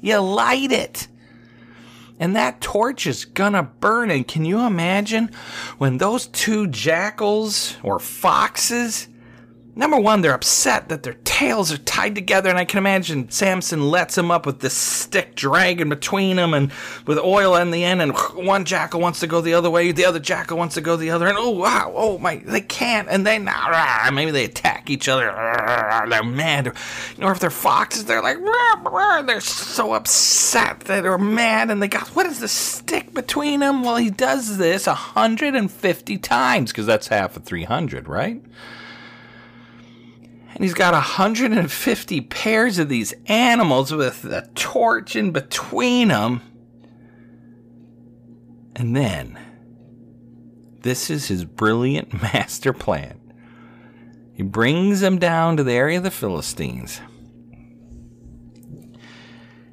You 0.00 0.18
light 0.18 0.70
it 0.70 1.08
and 2.24 2.34
that 2.34 2.58
torch 2.62 3.06
is 3.06 3.26
gonna 3.26 3.62
burn. 3.62 4.10
And 4.10 4.26
can 4.26 4.46
you 4.46 4.60
imagine 4.60 5.30
when 5.76 5.98
those 5.98 6.26
two 6.28 6.66
jackals 6.68 7.76
or 7.82 7.98
foxes 7.98 9.08
Number 9.76 9.98
one, 9.98 10.20
they're 10.20 10.34
upset 10.34 10.88
that 10.88 11.02
their 11.02 11.16
tails 11.24 11.72
are 11.72 11.78
tied 11.78 12.14
together, 12.14 12.48
and 12.48 12.56
I 12.56 12.64
can 12.64 12.78
imagine 12.78 13.28
Samson 13.30 13.90
lets 13.90 14.14
them 14.14 14.30
up 14.30 14.46
with 14.46 14.60
this 14.60 14.74
stick 14.74 15.34
dragging 15.34 15.88
between 15.88 16.36
them 16.36 16.54
and 16.54 16.70
with 17.08 17.18
oil 17.18 17.56
in 17.56 17.72
the 17.72 17.82
end, 17.82 18.00
and 18.00 18.12
one 18.34 18.64
jackal 18.64 19.00
wants 19.00 19.18
to 19.20 19.26
go 19.26 19.40
the 19.40 19.54
other 19.54 19.68
way, 19.68 19.90
the 19.90 20.04
other 20.04 20.20
jackal 20.20 20.56
wants 20.56 20.76
to 20.76 20.80
go 20.80 20.94
the 20.96 21.10
other, 21.10 21.26
and 21.26 21.36
oh 21.36 21.50
wow, 21.50 21.92
oh 21.96 22.18
my, 22.18 22.36
they 22.36 22.60
can't, 22.60 23.08
and 23.08 23.26
then 23.26 23.50
maybe 24.12 24.30
they 24.30 24.44
attack 24.44 24.88
each 24.90 25.08
other, 25.08 25.24
they're 26.08 26.22
mad, 26.22 26.68
or 27.20 27.32
if 27.32 27.40
they're 27.40 27.50
foxes, 27.50 28.04
they're 28.04 28.22
like, 28.22 28.38
they're 29.26 29.40
so 29.40 29.92
upset 29.92 30.80
that 30.80 31.02
they're 31.02 31.18
mad, 31.18 31.68
and 31.70 31.82
they 31.82 31.88
got, 31.88 32.06
what 32.08 32.26
is 32.26 32.38
the 32.38 32.46
stick 32.46 33.12
between 33.12 33.58
them? 33.58 33.82
Well, 33.82 33.96
he 33.96 34.10
does 34.10 34.56
this 34.56 34.86
150 34.86 36.18
times, 36.18 36.70
because 36.70 36.86
that's 36.86 37.08
half 37.08 37.36
of 37.36 37.42
300, 37.42 38.06
right? 38.06 38.40
And 40.54 40.62
he's 40.62 40.74
got 40.74 40.94
150 40.94 42.20
pairs 42.20 42.78
of 42.78 42.88
these 42.88 43.12
animals 43.26 43.92
with 43.92 44.24
a 44.24 44.48
torch 44.54 45.16
in 45.16 45.32
between 45.32 46.08
them. 46.08 46.42
And 48.76 48.94
then, 48.94 49.36
this 50.82 51.10
is 51.10 51.26
his 51.26 51.44
brilliant 51.44 52.12
master 52.22 52.72
plan. 52.72 53.20
He 54.32 54.44
brings 54.44 55.00
them 55.00 55.18
down 55.18 55.56
to 55.56 55.64
the 55.64 55.72
area 55.72 55.98
of 55.98 56.04
the 56.04 56.10
Philistines. 56.12 57.00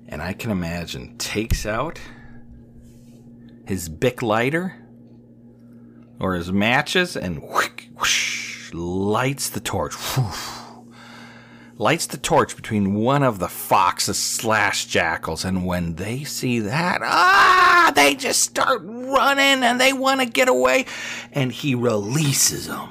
And 0.08 0.20
I 0.20 0.34
can 0.34 0.50
imagine 0.50 1.16
takes 1.20 1.68
out 1.68 2.02
his 3.68 3.88
Bic 3.88 4.24
lighter 4.24 4.76
or 6.20 6.34
his 6.34 6.52
matches 6.52 7.16
and 7.16 7.42
whoosh, 7.44 7.88
whoosh, 7.96 8.74
lights 8.74 9.50
the 9.50 9.60
torch. 9.60 9.94
Whoosh 9.94 10.61
lights 11.82 12.06
the 12.06 12.18
torch 12.18 12.56
between 12.56 12.94
one 12.94 13.24
of 13.24 13.40
the 13.40 13.48
foxes 13.48 14.18
slash 14.18 14.86
jackals, 14.86 15.44
and 15.44 15.66
when 15.66 15.96
they 15.96 16.24
see 16.24 16.60
that, 16.60 17.02
ah, 17.04 17.92
they 17.96 18.14
just 18.14 18.42
start 18.42 18.82
running 18.84 19.64
and 19.64 19.82
they 19.82 19.92
want 19.92 20.22
to 20.22 20.28
get 20.28 20.48
away, 20.48 20.86
and 21.34 21.52
he 21.52 21.74
releases 21.74 22.68
them. 22.68 22.90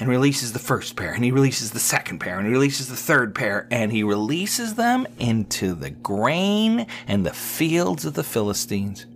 And 0.00 0.08
releases 0.08 0.52
the 0.52 0.60
first 0.60 0.94
pair, 0.94 1.12
and 1.12 1.24
he 1.24 1.32
releases 1.32 1.72
the 1.72 1.80
second 1.80 2.20
pair, 2.20 2.38
and 2.38 2.46
he 2.46 2.52
releases 2.52 2.88
the 2.88 2.96
third 2.96 3.34
pair, 3.34 3.66
and 3.70 3.90
he 3.90 4.04
releases 4.04 4.76
them 4.76 5.08
into 5.18 5.74
the 5.74 5.90
grain 5.90 6.86
and 7.08 7.26
the 7.26 7.34
fields 7.34 8.04
of 8.04 8.14
the 8.14 8.24
Philistines 8.24 9.06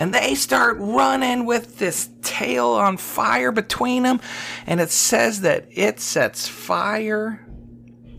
and 0.00 0.14
they 0.14 0.36
start 0.36 0.76
running 0.78 1.44
with 1.44 1.78
this 1.78 2.08
tail 2.22 2.68
on 2.68 2.96
fire 2.96 3.50
between 3.50 4.04
them. 4.04 4.20
And 4.64 4.80
it 4.80 4.90
says 4.90 5.40
that 5.40 5.66
it 5.72 5.98
sets 5.98 6.46
fire 6.46 7.44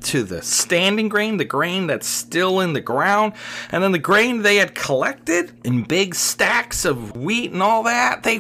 to 0.03 0.24
the 0.24 0.41
standing 0.41 1.10
grain, 1.10 1.38
the 1.38 1.46
grain 1.46 1.88
that's 1.88 2.08
still 2.08 2.60
in 2.60 2.74
the 2.74 2.82
ground, 2.82 3.34
and 3.72 3.84
then 3.84 3.91
the 3.91 4.00
grain 4.00 4.41
they 4.41 4.58
had 4.58 4.75
collected 4.75 5.51
in 5.63 5.84
big 5.84 6.15
stacks 6.15 6.86
of 6.86 7.15
wheat 7.15 7.51
and 7.51 7.62
all 7.62 7.84
that, 7.84 8.24
they 8.24 8.39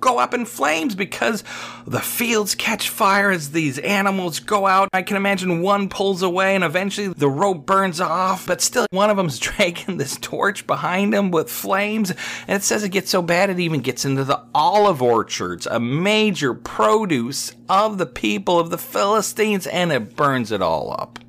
go 0.00 0.18
up 0.18 0.34
in 0.34 0.44
flames 0.44 0.94
because 0.94 1.44
the 1.86 2.00
fields 2.00 2.54
catch 2.54 2.88
fire 2.88 3.30
as 3.30 3.50
these 3.50 3.78
animals 3.78 4.40
go 4.40 4.66
out. 4.66 4.88
I 4.92 5.02
can 5.02 5.16
imagine 5.16 5.62
one 5.62 5.88
pulls 5.88 6.22
away 6.22 6.54
and 6.54 6.64
eventually 6.64 7.08
the 7.08 7.28
rope 7.28 7.66
burns 7.66 8.00
off, 8.00 8.46
but 8.46 8.60
still 8.60 8.86
one 8.90 9.10
of 9.10 9.16
them's 9.16 9.38
dragging 9.50 9.96
this 9.96 10.16
torch 10.20 10.66
behind 10.66 11.14
him 11.14 11.30
with 11.30 11.50
flames. 11.50 12.10
And 12.46 12.56
it 12.56 12.62
says 12.62 12.84
it 12.84 12.90
gets 12.90 13.10
so 13.10 13.22
bad 13.22 13.50
it 13.50 13.60
even 13.60 13.80
gets 13.80 14.04
into 14.04 14.24
the 14.24 14.42
olive 14.54 15.02
orchards, 15.02 15.66
a 15.66 15.80
major 15.80 16.54
produce 16.54 17.52
of 17.70 17.98
the 17.98 18.06
people 18.06 18.58
of 18.58 18.70
the 18.70 18.76
Philistines, 18.76 19.66
and 19.68 19.92
it 19.92 20.16
burns 20.16 20.50
it 20.50 20.60
all 20.60 20.92
up. 20.92 21.20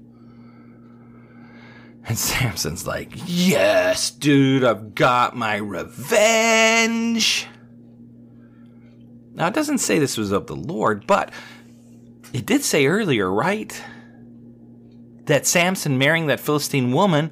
And 2.07 2.17
Samson's 2.17 2.87
like, 2.87 3.11
Yes, 3.27 4.09
dude, 4.09 4.63
I've 4.63 4.95
got 4.95 5.37
my 5.37 5.57
revenge. 5.57 7.47
Now, 9.33 9.47
it 9.47 9.53
doesn't 9.53 9.77
say 9.77 9.99
this 9.99 10.17
was 10.17 10.31
of 10.31 10.47
the 10.47 10.55
Lord, 10.55 11.05
but 11.05 11.31
it 12.33 12.45
did 12.45 12.63
say 12.63 12.87
earlier, 12.87 13.31
right? 13.31 13.81
That 15.25 15.45
Samson 15.45 15.97
marrying 15.99 16.25
that 16.27 16.39
Philistine 16.39 16.91
woman, 16.91 17.31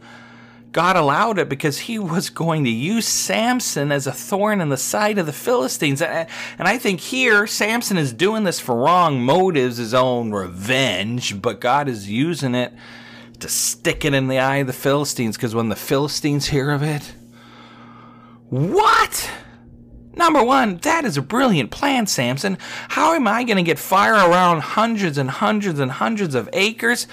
God 0.71 0.95
allowed 0.95 1.39
it 1.39 1.49
because 1.49 1.79
he 1.79 1.97
was 1.97 2.29
going 2.29 2.63
to 2.63 2.69
use 2.69 3.07
Samson 3.07 3.91
as 3.91 4.05
a 4.05 4.11
thorn 4.11 4.61
in 4.61 4.69
the 4.69 4.77
side 4.77 5.17
of 5.17 5.25
the 5.25 5.33
Philistines. 5.33 6.01
And 6.01 6.27
I 6.59 6.77
think 6.77 6.99
here, 6.99 7.47
Samson 7.47 7.97
is 7.97 8.13
doing 8.13 8.43
this 8.43 8.59
for 8.59 8.75
wrong 8.75 9.21
motives, 9.21 9.77
his 9.77 9.95
own 9.95 10.31
revenge, 10.31 11.41
but 11.41 11.59
God 11.59 11.89
is 11.89 12.09
using 12.09 12.53
it 12.53 12.73
to 13.39 13.49
stick 13.49 14.05
it 14.05 14.13
in 14.13 14.27
the 14.27 14.37
eye 14.37 14.57
of 14.57 14.67
the 14.67 14.73
Philistines 14.73 15.37
because 15.37 15.55
when 15.55 15.69
the 15.69 15.75
Philistines 15.75 16.47
hear 16.47 16.69
of 16.69 16.83
it, 16.83 17.13
what? 18.49 19.31
Number 20.13 20.43
one, 20.43 20.77
that 20.77 21.05
is 21.05 21.17
a 21.17 21.21
brilliant 21.21 21.71
plan, 21.71 22.05
Samson. 22.05 22.57
How 22.89 23.13
am 23.13 23.27
I 23.27 23.43
going 23.43 23.57
to 23.57 23.63
get 23.63 23.79
fire 23.79 24.13
around 24.13 24.61
hundreds 24.61 25.17
and 25.17 25.29
hundreds 25.31 25.79
and 25.79 25.91
hundreds 25.91 26.35
of 26.35 26.49
acres? 26.53 27.07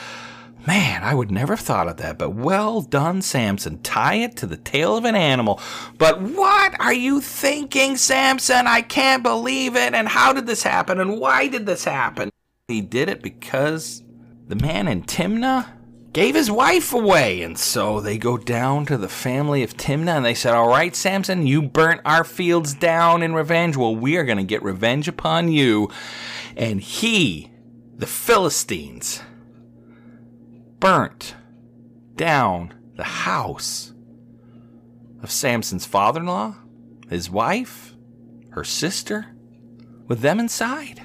Man, 0.67 1.05
I 1.05 1.15
would 1.15 1.31
never 1.31 1.55
have 1.55 1.65
thought 1.65 1.87
of 1.87 1.99
that, 1.99 2.19
but 2.19 2.31
well 2.31 2.83
done, 2.83 3.23
Samson. 3.23 3.81
Tie 3.83 4.17
it 4.17 4.37
to 4.39 4.47
the 4.47 4.57
tail 4.57 4.97
of 4.97 5.05
an 5.05 5.15
animal. 5.15 5.61
But 5.97 6.21
what 6.21 6.81
are 6.81 6.93
you 6.93 7.21
thinking, 7.21 7.97
Samson? 7.97 8.67
I 8.67 8.83
can't 8.83 9.23
believe 9.23 9.77
it. 9.77 9.95
And 9.95 10.09
how 10.09 10.33
did 10.33 10.49
this 10.49 10.65
happen? 10.65 10.99
And 10.99 11.21
why 11.21 11.47
did 11.47 11.67
this 11.67 11.85
happen? 11.85 12.31
He 12.67 12.81
did 12.81 13.09
it 13.09 13.23
because 13.23 14.03
the 14.49 14.57
man 14.57 14.89
in 14.89 15.05
Timnah 15.05 15.69
gave 16.13 16.35
his 16.35 16.51
wife 16.51 16.93
away. 16.93 17.43
And 17.43 17.57
so 17.57 18.01
they 18.01 18.19
go 18.19 18.37
down 18.37 18.87
to 18.87 18.97
the 18.97 19.09
family 19.09 19.63
of 19.63 19.77
Timnah 19.77 20.17
and 20.17 20.25
they 20.25 20.35
said, 20.35 20.55
All 20.55 20.69
right, 20.69 20.97
Samson, 20.97 21.47
you 21.47 21.63
burnt 21.63 22.01
our 22.05 22.25
fields 22.25 22.75
down 22.75 23.23
in 23.23 23.35
revenge. 23.35 23.77
Well, 23.77 23.95
we 23.95 24.17
are 24.17 24.25
going 24.25 24.39
to 24.39 24.43
get 24.43 24.65
revenge 24.65 25.07
upon 25.07 25.47
you. 25.47 25.91
And 26.57 26.81
he, 26.81 27.53
the 27.95 28.07
Philistines, 28.09 29.23
burnt 30.81 31.35
down 32.15 32.75
the 32.97 33.05
house 33.05 33.93
of 35.23 35.31
Samson's 35.31 35.87
father 35.87 36.21
in 36.21 36.27
law, 36.27 36.57
his 37.09 37.31
wife, 37.31 37.95
her 38.51 38.65
sister, 38.65 39.27
with 40.07 40.21
them 40.21 40.41
inside. 40.41 41.03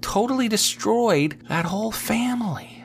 Totally 0.00 0.48
destroyed 0.48 1.38
that 1.48 1.66
whole 1.66 1.92
family. 1.92 2.84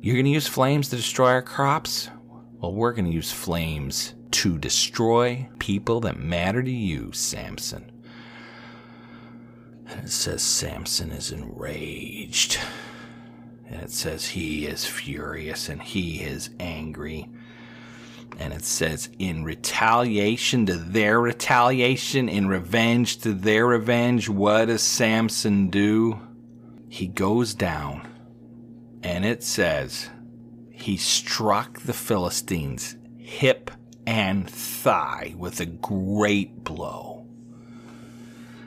You're 0.00 0.16
going 0.16 0.26
to 0.26 0.30
use 0.30 0.46
flames 0.46 0.90
to 0.90 0.96
destroy 0.96 1.30
our 1.30 1.42
crops? 1.42 2.10
Well, 2.60 2.74
we're 2.74 2.92
going 2.92 3.06
to 3.06 3.10
use 3.10 3.32
flames 3.32 4.14
to 4.32 4.58
destroy 4.58 5.48
people 5.58 6.00
that 6.00 6.18
matter 6.18 6.62
to 6.62 6.70
you, 6.70 7.12
Samson. 7.12 7.90
And 9.86 10.04
it 10.04 10.10
says 10.10 10.42
Samson 10.42 11.10
is 11.10 11.30
enraged. 11.30 12.58
And 13.68 13.82
it 13.82 13.90
says 13.90 14.28
he 14.28 14.66
is 14.66 14.86
furious 14.86 15.68
and 15.68 15.82
he 15.82 16.20
is 16.20 16.50
angry. 16.60 17.28
And 18.38 18.52
it 18.52 18.64
says, 18.64 19.10
in 19.18 19.44
retaliation 19.44 20.66
to 20.66 20.76
their 20.76 21.20
retaliation, 21.20 22.28
in 22.28 22.48
revenge 22.48 23.18
to 23.18 23.32
their 23.32 23.66
revenge, 23.66 24.28
what 24.28 24.66
does 24.66 24.82
Samson 24.82 25.70
do? 25.70 26.20
he 26.94 27.08
goes 27.08 27.54
down, 27.54 28.06
and 29.02 29.24
it 29.24 29.42
says 29.42 30.10
he 30.70 30.96
struck 30.96 31.80
the 31.80 31.92
Philistines 31.92 32.94
hip 33.18 33.72
and 34.06 34.48
thigh 34.48 35.34
with 35.36 35.58
a 35.58 35.66
great 35.66 36.62
blow. 36.62 37.13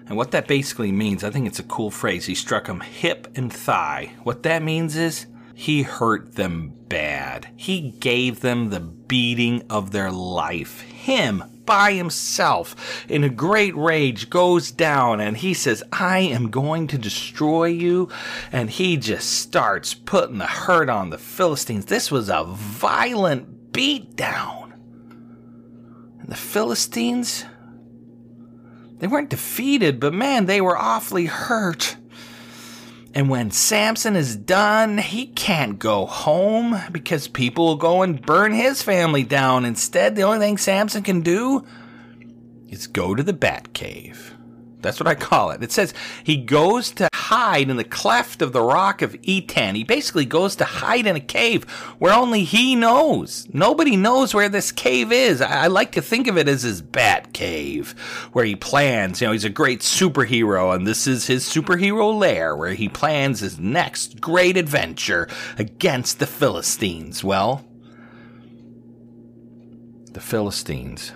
And 0.08 0.16
what 0.16 0.32
that 0.32 0.48
basically 0.48 0.92
means, 0.92 1.24
I 1.24 1.30
think 1.30 1.48
it's 1.48 1.60
a 1.60 1.64
cool 1.64 1.92
phrase. 1.92 2.26
He 2.26 2.36
struck 2.36 2.68
them 2.68 2.80
hip 2.80 3.28
and 3.36 3.52
thigh. 3.52 4.14
What 4.24 4.44
that 4.44 4.64
means 4.64 4.96
is 4.96 5.28
he 5.54 5.84
hurt 5.84 6.36
them 6.36 6.72
bad. 6.88 7.50
He 7.56 7.92
gave 8.00 8.40
them 8.40 8.70
the 8.70 8.80
beating 8.80 9.64
of 9.70 9.92
their 9.92 10.12
life. 10.12 10.82
Him, 10.82 11.44
by 11.66 11.94
himself, 11.94 13.06
in 13.10 13.24
a 13.24 13.30
great 13.30 13.76
rage, 13.76 14.30
goes 14.30 14.72
down 14.72 15.20
and 15.20 15.36
he 15.36 15.54
says, 15.54 15.84
I 15.92 16.20
am 16.20 16.52
going 16.52 16.88
to 16.88 16.98
destroy 16.98 17.66
you. 17.66 18.10
And 18.52 18.70
he 18.70 18.98
just 18.98 19.30
starts 19.30 19.94
putting 19.94 20.38
the 20.38 20.46
hurt 20.46 20.90
on 20.90 21.10
the 21.10 21.18
Philistines. 21.18 21.86
This 21.86 22.10
was 22.12 22.30
a 22.30 22.46
violent 22.46 23.74
beatdown. 23.74 24.74
And 26.20 26.30
the 26.30 26.36
Philistines, 26.36 27.44
they 29.00 29.08
weren't 29.08 29.30
defeated, 29.30 30.00
but 30.00 30.13
man, 30.13 30.46
they 30.46 30.62
were 30.62 30.77
awfully 30.77 31.25
hurt. 31.25 31.98
And 33.13 33.30
when 33.30 33.50
Samson 33.50 34.16
is 34.16 34.36
done, 34.36 35.00
he 35.00 35.27
can't 35.27 35.80
go 35.80 36.06
home 36.06 36.80
because 36.92 37.27
people 37.27 37.66
will 37.66 37.75
go 37.75 38.04
and 38.04 38.22
burn 38.22 38.54
his 38.54 38.84
family 38.84 39.24
down. 39.24 39.66
Instead, 39.66 40.16
the 40.16 40.22
only 40.22 40.39
thing 40.39 40.58
Samson 40.58 41.01
can 41.01 41.22
do 41.22 41.66
is 42.70 42.86
go 42.86 43.16
to 43.16 43.24
the 43.24 43.34
Bat 43.34 43.74
Cave. 43.74 44.37
That's 44.81 45.00
what 45.00 45.07
I 45.07 45.15
call 45.15 45.50
it. 45.51 45.63
It 45.63 45.72
says 45.72 45.93
he 46.24 46.38
goes 46.38 46.91
to 46.91 47.10
hide 47.12 47.69
in 47.69 47.77
the 47.77 47.84
cleft 47.84 48.43
of 48.43 48.53
the 48.53 48.62
rock 48.62 49.01
of 49.01 49.13
Etam. 49.24 49.75
He 49.75 49.84
basically 49.84 50.25
goes 50.25 50.55
to 50.57 50.65
hide 50.65 51.07
in 51.07 51.15
a 51.15 51.19
cave 51.19 51.63
where 51.98 52.13
only 52.13 52.43
he 52.43 52.75
knows. 52.75 53.48
Nobody 53.51 53.96
knows 53.96 54.36
where 54.36 54.50
this 54.50 54.72
cave 54.72 55.12
is. 55.12 55.41
I, 55.41 55.63
I 55.63 55.67
like 55.67 55.93
to 55.93 56.01
think 56.01 56.27
of 56.27 56.38
it 56.38 56.48
as 56.48 56.62
his 56.62 56.81
bat 56.81 57.34
cave, 57.34 57.96
where 58.34 58.46
he 58.46 58.55
plans. 58.55 59.19
You 59.19 59.27
know, 59.27 59.34
he's 59.34 59.43
a 59.43 59.50
great 59.50 59.81
superhero, 59.81 60.75
and 60.75 60.86
this 60.86 61.07
is 61.07 61.25
his 61.25 61.43
superhero 61.43 62.17
lair 62.17 62.55
where 62.55 62.74
he 62.74 62.88
plans 62.88 63.39
his 63.39 63.60
next 63.60 64.22
great 64.22 64.57
adventure 64.57 65.27
against 65.57 66.19
the 66.19 66.27
Philistines. 66.27 67.24
Well, 67.24 67.65
the 70.13 70.22
Philistines 70.22 71.13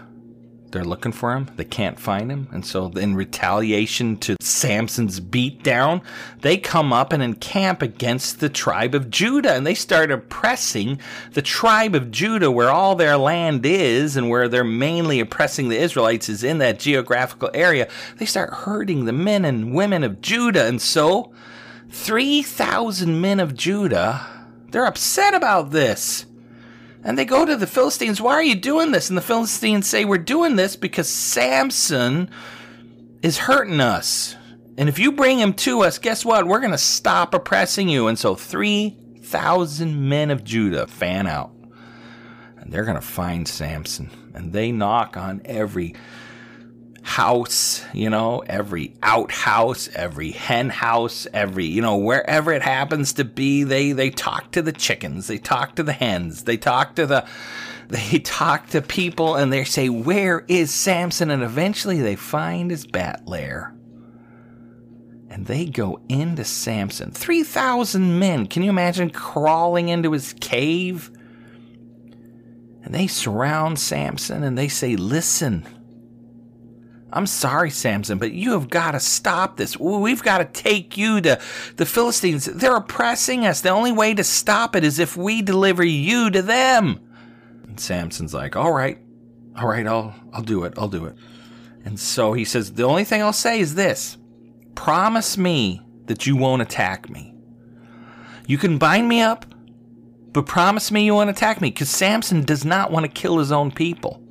they're 0.72 0.84
looking 0.84 1.12
for 1.12 1.34
him. 1.34 1.50
They 1.56 1.66
can't 1.66 2.00
find 2.00 2.32
him. 2.32 2.48
And 2.52 2.66
so, 2.66 2.88
in 2.88 3.16
retaliation 3.16 4.18
to 4.18 4.36
Samson's 4.42 5.20
beatdown, 5.20 6.04
they 6.42 6.58
come 6.58 6.94
up 6.94 7.12
and 7.12 7.22
encamp 7.22 7.82
against 7.82 8.40
the 8.40 8.50
tribe 8.50 8.96
of 8.96 9.10
Judah. 9.10 9.54
And 9.54 9.66
they 9.66 9.74
start 9.74 10.12
oppressing 10.12 11.00
the 11.34 11.42
tribe 11.42 11.96
of 11.96 12.12
Judah, 12.12 12.52
where 12.52 12.70
all 12.70 12.96
their 12.96 13.18
land 13.18 13.66
is 13.66 14.16
and 14.16 14.30
where 14.30 14.48
they're 14.48 14.64
mainly 14.64 15.20
oppressing 15.20 15.70
the 15.70 15.78
Israelites 15.78 16.30
is 16.30 16.44
in 16.44 16.60
that 16.60 16.80
geographical 16.80 17.52
area. 17.54 17.88
They 18.18 18.26
start 18.26 18.54
hurting 18.54 19.06
the 19.06 19.14
men 19.14 19.46
and 19.46 19.74
women 19.74 20.04
of 20.04 20.22
Judah. 20.22 20.66
And 20.66 20.82
so, 20.82 21.34
3,000 21.90 23.20
men 23.20 23.40
of 23.40 23.56
Judah, 23.56 24.26
they're 24.70 24.86
upset 24.86 25.34
about 25.34 25.72
this. 25.72 26.26
And 27.04 27.18
they 27.18 27.26
go 27.26 27.46
to 27.46 27.56
the 27.56 27.68
Philistines, 27.68 28.22
Why 28.22 28.34
are 28.34 28.44
you 28.44 28.56
doing 28.56 28.92
this? 28.92 29.10
And 29.10 29.18
the 29.18 29.22
Philistines 29.22 29.88
say, 29.88 30.06
We're 30.06 30.18
doing 30.18 30.56
this 30.56 30.76
because 30.76 31.10
Samson 31.10 32.30
is 33.22 33.40
hurting 33.40 33.82
us. 33.82 34.36
And 34.78 34.88
if 34.88 35.00
you 35.00 35.12
bring 35.12 35.40
him 35.40 35.54
to 35.56 35.82
us, 35.82 35.98
guess 35.98 36.24
what? 36.24 36.48
We're 36.48 36.60
going 36.60 36.72
to 36.72 36.78
stop 36.78 37.34
oppressing 37.34 37.90
you. 37.90 38.08
And 38.08 38.18
so 38.18 38.36
3,000 38.36 40.10
men 40.10 40.32
of 40.32 40.44
Judah 40.44 40.88
fan 40.88 41.28
out. 41.28 41.52
And 42.58 42.72
they're 42.72 42.86
going 42.86 42.96
to 42.96 43.02
find 43.02 43.48
Samson. 43.48 44.10
And 44.34 44.54
they 44.54 44.72
knock 44.72 45.18
on 45.18 45.42
every 45.46 45.96
house, 47.12 47.84
you 47.94 48.10
know, 48.10 48.42
every 48.48 48.94
outhouse, 49.04 49.90
every 49.96 50.32
hen 50.32 50.70
house, 50.70 51.28
every, 51.34 51.66
you 51.66 51.82
know, 51.82 51.98
wherever 51.98 52.54
it 52.54 52.62
happens 52.62 53.12
to 53.12 53.26
be, 53.26 53.66
they 53.66 53.92
they 53.92 54.10
talk 54.10 54.52
to 54.54 54.62
the 54.62 54.72
chickens, 54.72 55.28
they 55.28 55.38
talk 55.38 55.76
to 55.76 55.84
the 55.84 55.92
hens, 55.92 56.46
they 56.46 56.56
talk 56.56 56.96
to 56.96 57.06
the 57.06 57.28
they 57.90 58.20
talk 58.20 58.68
to 58.68 58.82
people 58.82 59.36
and 59.36 59.52
they 59.52 59.66
say, 59.66 59.90
"Where 59.90 60.46
is 60.48 60.74
Samson?" 60.74 61.30
and 61.30 61.44
eventually 61.44 62.00
they 62.00 62.16
find 62.16 62.72
his 62.72 62.88
bat 62.88 63.28
lair. 63.28 63.76
And 65.30 65.46
they 65.46 65.66
go 65.66 66.00
into 66.10 66.44
Samson. 66.44 67.12
3,000 67.12 68.20
men. 68.20 68.48
Can 68.48 68.64
you 68.64 68.70
imagine 68.70 69.10
crawling 69.10 69.88
into 69.88 70.12
his 70.12 70.34
cave? 70.42 71.10
And 72.84 72.94
they 72.94 73.08
surround 73.08 73.80
Samson 73.80 74.44
and 74.44 74.58
they 74.58 74.68
say, 74.68 74.98
Listen, 74.98 75.66
I'm 77.14 77.28
sorry, 77.28 77.70
Samson, 77.70 78.18
but 78.18 78.32
you 78.32 78.52
have 78.52 78.70
got 78.70 78.92
to 78.92 79.00
stop 79.00 79.58
this. 79.58 79.78
We've 79.78 80.24
got 80.24 80.38
to 80.38 80.46
take 80.46 80.98
you 80.98 81.20
to 81.22 81.40
the 81.76 81.86
Philistines. 81.86 82.46
They're 82.46 82.76
oppressing 82.76 83.46
us. 83.46 83.62
The 83.62 83.70
only 83.70 83.92
way 83.92 84.14
to 84.14 84.24
stop 84.24 84.76
it 84.76 84.84
is 84.84 84.98
if 84.98 85.18
we 85.18 85.42
deliver 85.42 85.84
you 85.84 86.30
to 86.32 86.42
them. 86.42 87.00
And 87.68 87.80
Samson's 87.80 88.34
like, 88.34 88.56
all 88.56 88.72
right, 88.72 88.98
all 89.58 89.68
right, 89.68 89.86
I'll, 89.86 90.16
I'll 90.34 90.42
do 90.42 90.64
it. 90.64 90.74
I'll 90.78 90.88
do 90.88 91.06
it. 91.06 91.16
And 91.84 92.00
so 92.00 92.34
he 92.34 92.46
says, 92.46 92.74
the 92.74 92.84
only 92.84 93.04
thing 93.04 93.22
I'll 93.22 93.34
say 93.34 93.60
is 93.60 93.76
this 93.76 94.18
promise 94.76 95.38
me 95.38 95.82
that 96.06 96.26
you 96.26 96.36
won't 96.36 96.62
attack 96.62 97.10
me. 97.10 97.34
You 98.48 98.58
can 98.58 98.78
bind 98.78 99.08
me 99.08 99.22
up, 99.22 99.46
but 100.32 100.46
promise 100.46 100.92
me 100.92 101.06
you 101.06 101.14
won't 101.14 101.30
attack 101.30 101.62
me 101.62 101.70
because 101.70 101.90
Samson 101.90 102.44
does 102.44 102.64
not 102.64 102.92
want 102.92 103.06
to 103.06 103.12
kill 103.12 103.38
his 103.38 103.52
own 103.52 103.72
people. 103.72 104.24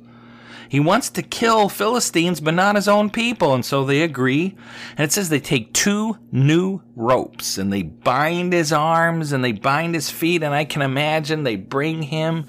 He 0.71 0.79
wants 0.79 1.09
to 1.09 1.21
kill 1.21 1.67
Philistines, 1.67 2.39
but 2.39 2.53
not 2.53 2.77
his 2.77 2.87
own 2.87 3.09
people. 3.09 3.53
And 3.53 3.65
so 3.65 3.83
they 3.83 4.03
agree. 4.03 4.55
And 4.95 5.03
it 5.03 5.11
says 5.11 5.27
they 5.27 5.41
take 5.41 5.73
two 5.73 6.17
new 6.31 6.81
ropes 6.95 7.57
and 7.57 7.73
they 7.73 7.81
bind 7.81 8.53
his 8.53 8.71
arms 8.71 9.33
and 9.33 9.43
they 9.43 9.51
bind 9.51 9.95
his 9.95 10.09
feet. 10.09 10.43
And 10.43 10.53
I 10.53 10.63
can 10.63 10.81
imagine 10.81 11.43
they 11.43 11.57
bring 11.57 12.03
him 12.03 12.45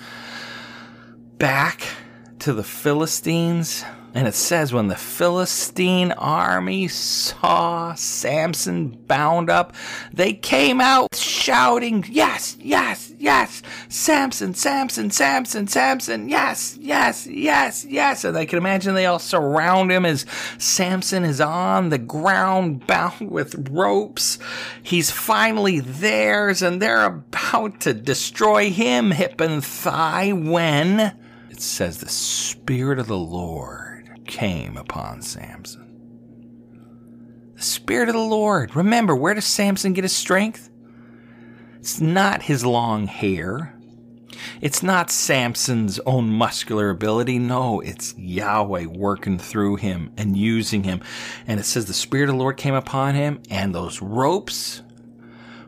back 1.38 1.82
to 2.38 2.52
the 2.52 2.62
Philistines 2.62 3.84
and 4.14 4.28
it 4.28 4.34
says, 4.34 4.74
when 4.74 4.88
the 4.88 4.96
Philistine 4.96 6.12
army 6.12 6.86
saw 6.86 7.94
Samson 7.94 8.90
bound 9.06 9.48
up, 9.48 9.74
they 10.12 10.34
came 10.34 10.82
out 10.82 11.14
shouting, 11.14 12.04
Yes, 12.10 12.56
yes, 12.60 13.10
yes, 13.18 13.62
Samson, 13.88 14.52
Samson, 14.52 15.10
Samson, 15.10 15.66
Samson, 15.66 16.28
yes, 16.28 16.76
yes, 16.78 17.26
yes, 17.26 17.86
yes. 17.86 18.24
And 18.24 18.36
I 18.36 18.44
can 18.44 18.58
imagine 18.58 18.94
they 18.94 19.06
all 19.06 19.18
surround 19.18 19.90
him 19.90 20.04
as 20.04 20.26
Samson 20.58 21.24
is 21.24 21.40
on 21.40 21.88
the 21.88 21.98
ground 21.98 22.86
bound 22.86 23.30
with 23.30 23.70
ropes. 23.70 24.38
He's 24.82 25.10
finally 25.10 25.80
theirs 25.80 26.60
and 26.60 26.82
they're 26.82 27.06
about 27.06 27.80
to 27.80 27.94
destroy 27.94 28.70
him 28.70 29.12
hip 29.12 29.40
and 29.40 29.64
thigh 29.64 30.32
when 30.32 31.16
it 31.50 31.62
says, 31.62 31.98
The 31.98 32.10
Spirit 32.10 32.98
of 32.98 33.06
the 33.06 33.16
Lord 33.16 33.81
came 34.26 34.76
upon 34.76 35.22
Samson. 35.22 35.88
The 37.54 37.62
Spirit 37.62 38.08
of 38.08 38.14
the 38.14 38.20
Lord. 38.20 38.74
Remember, 38.74 39.14
where 39.14 39.34
does 39.34 39.44
Samson 39.44 39.92
get 39.92 40.04
his 40.04 40.14
strength? 40.14 40.70
It's 41.78 42.00
not 42.00 42.42
his 42.42 42.64
long 42.64 43.06
hair. 43.06 43.78
It's 44.60 44.82
not 44.82 45.10
Samson's 45.10 45.98
own 46.00 46.30
muscular 46.30 46.90
ability. 46.90 47.38
No, 47.38 47.80
it's 47.80 48.14
Yahweh 48.16 48.86
working 48.86 49.38
through 49.38 49.76
him 49.76 50.12
and 50.16 50.36
using 50.36 50.84
him. 50.84 51.00
And 51.46 51.60
it 51.60 51.64
says 51.64 51.86
the 51.86 51.94
Spirit 51.94 52.28
of 52.28 52.36
the 52.36 52.40
Lord 52.40 52.56
came 52.56 52.74
upon 52.74 53.14
him, 53.14 53.42
and 53.50 53.74
those 53.74 54.00
ropes 54.00 54.82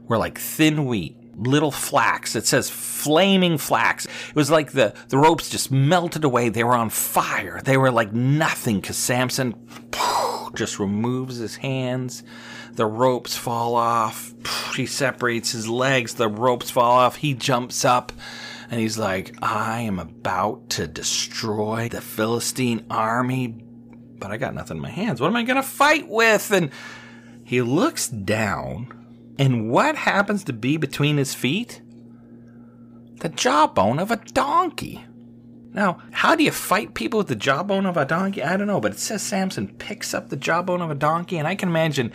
were 0.07 0.19
like 0.19 0.39
thin 0.39 0.87
wheat 0.87 1.17
little 1.37 1.71
flax. 1.71 2.37
It 2.37 2.47
says 2.47 2.71
flaming 2.71 3.59
flax. 3.59 4.07
It 4.07 4.35
was 4.35 4.51
like 4.51 4.73
the, 4.73 4.95
the 5.09 5.19
ropes 5.19 5.51
just 5.51 5.71
melted 5.71 6.25
away. 6.25 6.49
They 6.49 6.65
were 6.65 6.75
on 6.75 6.91
fire. 6.91 7.61
They 7.65 7.77
were 7.77 7.91
like 7.91 8.13
nothing 8.13 8.81
because 8.81 8.97
Samson 8.97 9.55
just 10.55 10.79
removes 10.79 11.37
his 11.37 11.57
hands. 11.57 12.23
The 12.73 12.87
ropes 12.87 13.37
fall 13.37 13.75
off. 13.75 14.33
He 14.75 14.87
separates 14.87 15.53
his 15.53 15.69
legs. 15.69 16.15
The 16.15 16.29
ropes 16.29 16.71
fall 16.71 16.99
off. 16.99 17.17
He 17.17 17.35
jumps 17.35 17.85
up 17.85 18.13
and 18.71 18.81
he's 18.81 18.99
like, 18.99 19.37
I 19.43 19.81
am 19.81 19.99
about 19.99 20.71
to 20.71 20.87
destroy 20.87 21.89
the 21.89 22.01
Philistine 22.01 22.87
army, 22.91 23.49
but 23.49 24.31
I 24.31 24.37
got 24.37 24.55
nothing 24.55 24.79
in 24.79 24.83
my 24.83 24.91
hands. 24.91 25.21
What 25.21 25.29
am 25.29 25.37
I 25.37 25.43
going 25.43 25.57
to 25.57 25.63
fight 25.63 26.09
with? 26.09 26.51
And 26.51 26.71
he 27.45 27.63
looks 27.63 28.09
down 28.09 29.04
and 29.39 29.71
what 29.71 29.97
happens 29.97 30.45
to 30.45 30.53
be 30.53 30.77
between 30.77 31.17
his 31.17 31.35
feet? 31.35 31.81
The 33.21 33.29
jawbone 33.29 33.99
of 33.99 34.11
a 34.11 34.17
donkey. 34.17 35.05
Now, 35.73 35.99
how 36.13 36.37
do 36.37 36.45
you 36.45 36.53
fight 36.53 36.95
people 36.95 37.19
with 37.19 37.27
the 37.27 37.35
jawbone 37.35 37.85
of 37.85 37.97
a 37.97 38.05
donkey? 38.05 38.45
I 38.45 38.57
don't 38.57 38.69
know, 38.69 38.81
but 38.81 38.93
it 38.93 38.99
says 39.01 39.23
Samson 39.23 39.67
picks 39.67 40.15
up 40.15 40.29
the 40.29 40.37
jawbone 40.37 40.81
of 40.81 40.91
a 40.91 40.95
donkey, 40.95 41.37
and 41.37 41.49
I 41.49 41.57
can 41.57 41.69
imagine 41.69 42.13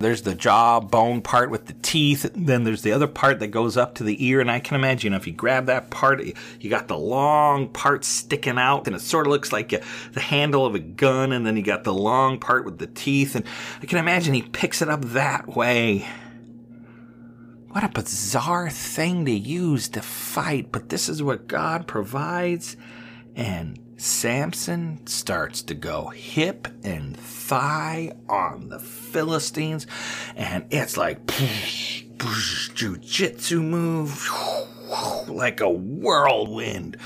there's 0.00 0.22
the 0.22 0.34
jawbone 0.34 1.22
part 1.22 1.48
with 1.48 1.66
the 1.66 1.72
teeth, 1.74 2.28
then 2.34 2.64
there's 2.64 2.82
the 2.82 2.90
other 2.90 3.06
part 3.06 3.38
that 3.38 3.48
goes 3.48 3.76
up 3.76 3.94
to 3.94 4.04
the 4.04 4.26
ear, 4.26 4.40
and 4.40 4.50
I 4.50 4.58
can 4.58 4.74
imagine 4.74 5.14
if 5.14 5.24
you 5.24 5.32
grab 5.32 5.66
that 5.66 5.90
part, 5.90 6.20
you 6.60 6.68
got 6.68 6.88
the 6.88 6.98
long 6.98 7.68
part 7.68 8.04
sticking 8.04 8.58
out, 8.58 8.88
and 8.88 8.96
it 8.96 9.00
sort 9.00 9.28
of 9.28 9.30
looks 9.30 9.52
like 9.52 9.68
the 10.12 10.20
handle 10.20 10.66
of 10.66 10.74
a 10.74 10.80
gun, 10.80 11.30
and 11.30 11.46
then 11.46 11.56
you 11.56 11.62
got 11.62 11.84
the 11.84 11.94
long 11.94 12.40
part 12.40 12.64
with 12.64 12.78
the 12.78 12.88
teeth, 12.88 13.36
and 13.36 13.44
I 13.80 13.86
can 13.86 13.98
imagine 13.98 14.34
he 14.34 14.42
picks 14.42 14.82
it 14.82 14.88
up 14.88 15.02
that 15.02 15.46
way. 15.46 16.04
What 17.76 17.84
a 17.84 17.88
bizarre 17.90 18.70
thing 18.70 19.26
to 19.26 19.30
use 19.30 19.90
to 19.90 20.00
fight, 20.00 20.72
but 20.72 20.88
this 20.88 21.10
is 21.10 21.22
what 21.22 21.46
God 21.46 21.86
provides. 21.86 22.74
And 23.34 23.78
Samson 23.98 25.06
starts 25.06 25.60
to 25.64 25.74
go 25.74 26.06
hip 26.06 26.68
and 26.84 27.14
thigh 27.14 28.12
on 28.30 28.70
the 28.70 28.78
Philistines, 28.78 29.86
and 30.36 30.64
it's 30.70 30.96
like 30.96 31.26
jujitsu 32.16 33.62
move 33.62 34.26
like 35.28 35.60
a 35.60 35.68
whirlwind. 35.68 36.96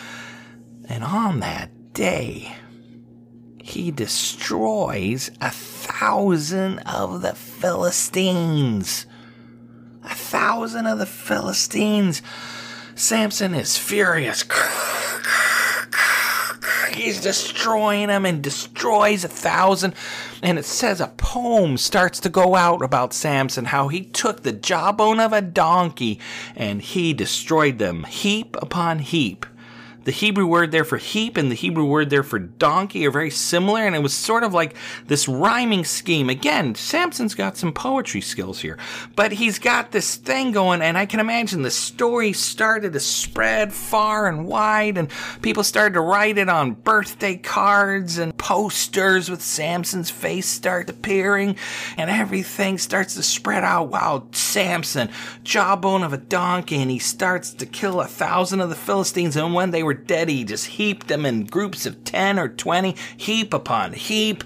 And 0.88 1.02
on 1.02 1.40
that 1.40 1.94
day, 1.94 2.54
he 3.60 3.90
destroys 3.90 5.32
a 5.40 5.50
thousand 5.50 6.78
of 6.86 7.22
the 7.22 7.34
Philistines 7.34 9.06
a 10.04 10.14
thousand 10.14 10.86
of 10.86 10.98
the 10.98 11.06
Philistines. 11.06 12.22
Samson 12.94 13.54
is 13.54 13.76
furious. 13.76 14.44
He's 16.92 17.20
destroying 17.20 18.08
them 18.08 18.26
and 18.26 18.42
destroys 18.42 19.24
a 19.24 19.28
thousand. 19.28 19.94
And 20.42 20.58
it 20.58 20.64
says 20.64 21.00
a 21.00 21.08
poem 21.08 21.76
starts 21.76 22.20
to 22.20 22.28
go 22.28 22.56
out 22.56 22.82
about 22.82 23.14
Samson, 23.14 23.66
how 23.66 23.88
he 23.88 24.02
took 24.02 24.42
the 24.42 24.52
jawbone 24.52 25.20
of 25.20 25.32
a 25.32 25.40
donkey 25.40 26.20
and 26.54 26.82
he 26.82 27.14
destroyed 27.14 27.78
them 27.78 28.04
heap 28.04 28.56
upon 28.60 28.98
heap 28.98 29.46
the 30.04 30.12
Hebrew 30.12 30.46
word 30.46 30.72
there 30.72 30.84
for 30.84 30.96
heap 30.96 31.36
and 31.36 31.50
the 31.50 31.54
Hebrew 31.54 31.84
word 31.84 32.10
there 32.10 32.22
for 32.22 32.38
donkey 32.38 33.06
are 33.06 33.10
very 33.10 33.30
similar, 33.30 33.86
and 33.86 33.94
it 33.94 34.02
was 34.02 34.14
sort 34.14 34.44
of 34.44 34.54
like 34.54 34.74
this 35.06 35.28
rhyming 35.28 35.84
scheme. 35.84 36.30
Again, 36.30 36.74
Samson's 36.74 37.34
got 37.34 37.56
some 37.56 37.72
poetry 37.72 38.20
skills 38.20 38.60
here, 38.60 38.78
but 39.14 39.32
he's 39.32 39.58
got 39.58 39.92
this 39.92 40.16
thing 40.16 40.52
going, 40.52 40.80
and 40.82 40.96
I 40.96 41.06
can 41.06 41.20
imagine 41.20 41.62
the 41.62 41.70
story 41.70 42.32
started 42.32 42.92
to 42.94 43.00
spread 43.00 43.72
far 43.72 44.26
and 44.26 44.46
wide, 44.46 44.96
and 44.96 45.10
people 45.42 45.62
started 45.62 45.94
to 45.94 46.00
write 46.00 46.38
it 46.38 46.48
on 46.48 46.72
birthday 46.72 47.36
cards 47.36 48.18
and 48.18 48.36
posters 48.36 49.30
with 49.30 49.42
Samson's 49.42 50.10
face 50.10 50.46
start 50.46 50.88
appearing, 50.88 51.56
and 51.96 52.10
everything 52.10 52.78
starts 52.78 53.14
to 53.16 53.22
spread 53.22 53.64
out. 53.64 53.88
Wow, 53.88 54.28
Samson, 54.32 55.10
jawbone 55.44 56.02
of 56.02 56.12
a 56.12 56.18
donkey, 56.18 56.80
and 56.80 56.90
he 56.90 56.98
starts 56.98 57.52
to 57.54 57.66
kill 57.66 58.00
a 58.00 58.06
thousand 58.06 58.60
of 58.60 58.70
the 58.70 58.74
Philistines, 58.74 59.36
and 59.36 59.52
when 59.54 59.70
they 59.70 59.82
were 59.82 59.89
were 59.90 59.94
dead, 59.94 60.28
he 60.28 60.44
just 60.44 60.66
heaped 60.66 61.08
them 61.08 61.26
in 61.26 61.44
groups 61.46 61.84
of 61.84 62.04
10 62.04 62.38
or 62.38 62.48
20, 62.48 62.94
heap 63.16 63.52
upon 63.52 63.92
heap. 63.92 64.44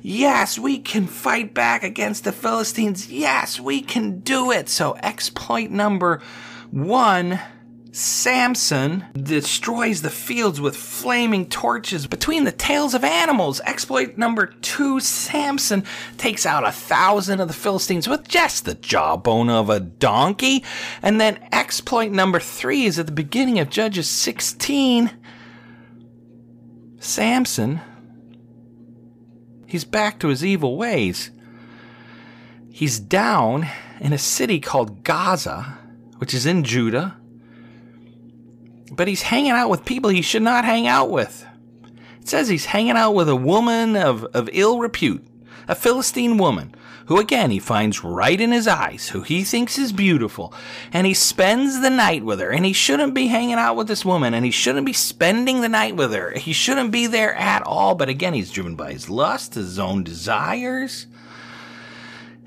Yes, 0.00 0.58
we 0.58 0.78
can 0.78 1.06
fight 1.06 1.52
back 1.52 1.82
against 1.82 2.24
the 2.24 2.32
Philistines. 2.32 3.10
Yes, 3.10 3.60
we 3.60 3.82
can 3.82 4.20
do 4.20 4.50
it. 4.50 4.70
So, 4.70 4.96
exploit 5.02 5.68
number 5.68 6.22
one 6.70 7.38
Samson 7.96 9.06
destroys 9.14 10.02
the 10.02 10.10
fields 10.10 10.60
with 10.60 10.76
flaming 10.76 11.48
torches 11.48 12.06
between 12.06 12.44
the 12.44 12.52
tails 12.52 12.92
of 12.92 13.04
animals. 13.04 13.62
Exploit 13.64 14.18
number 14.18 14.44
two 14.44 15.00
Samson 15.00 15.82
takes 16.18 16.44
out 16.44 16.66
a 16.66 16.72
thousand 16.72 17.40
of 17.40 17.48
the 17.48 17.54
Philistines 17.54 18.06
with 18.06 18.28
just 18.28 18.66
the 18.66 18.74
jawbone 18.74 19.48
of 19.48 19.70
a 19.70 19.80
donkey. 19.80 20.62
And 21.00 21.18
then 21.18 21.38
exploit 21.50 22.12
number 22.12 22.38
three 22.38 22.84
is 22.84 22.98
at 22.98 23.06
the 23.06 23.12
beginning 23.12 23.58
of 23.60 23.70
Judges 23.70 24.10
16. 24.10 25.12
Samson, 26.98 27.80
he's 29.66 29.86
back 29.86 30.20
to 30.20 30.28
his 30.28 30.44
evil 30.44 30.76
ways. 30.76 31.30
He's 32.70 33.00
down 33.00 33.66
in 34.00 34.12
a 34.12 34.18
city 34.18 34.60
called 34.60 35.02
Gaza, 35.02 35.78
which 36.18 36.34
is 36.34 36.44
in 36.44 36.62
Judah 36.62 37.16
but 38.92 39.08
he's 39.08 39.22
hanging 39.22 39.52
out 39.52 39.70
with 39.70 39.84
people 39.84 40.10
he 40.10 40.22
should 40.22 40.42
not 40.42 40.64
hang 40.64 40.86
out 40.86 41.10
with. 41.10 41.46
It 42.20 42.28
says 42.28 42.48
he's 42.48 42.66
hanging 42.66 42.96
out 42.96 43.12
with 43.12 43.28
a 43.28 43.36
woman 43.36 43.96
of, 43.96 44.24
of 44.26 44.48
ill 44.52 44.78
repute, 44.78 45.24
a 45.68 45.74
Philistine 45.74 46.38
woman, 46.38 46.74
who 47.06 47.18
again 47.18 47.50
he 47.50 47.58
finds 47.58 48.02
right 48.02 48.40
in 48.40 48.50
his 48.50 48.66
eyes, 48.66 49.10
who 49.10 49.22
he 49.22 49.44
thinks 49.44 49.78
is 49.78 49.92
beautiful, 49.92 50.52
and 50.92 51.06
he 51.06 51.14
spends 51.14 51.80
the 51.80 51.90
night 51.90 52.24
with 52.24 52.40
her. 52.40 52.50
And 52.50 52.66
he 52.66 52.72
shouldn't 52.72 53.14
be 53.14 53.28
hanging 53.28 53.54
out 53.54 53.76
with 53.76 53.88
this 53.88 54.04
woman, 54.04 54.34
and 54.34 54.44
he 54.44 54.50
shouldn't 54.50 54.86
be 54.86 54.92
spending 54.92 55.60
the 55.60 55.68
night 55.68 55.96
with 55.96 56.12
her. 56.12 56.32
He 56.32 56.52
shouldn't 56.52 56.90
be 56.90 57.06
there 57.06 57.34
at 57.34 57.62
all, 57.62 57.94
but 57.94 58.08
again, 58.08 58.34
he's 58.34 58.50
driven 58.50 58.74
by 58.74 58.92
his 58.92 59.08
lust, 59.08 59.54
his 59.54 59.78
own 59.78 60.02
desires 60.02 61.06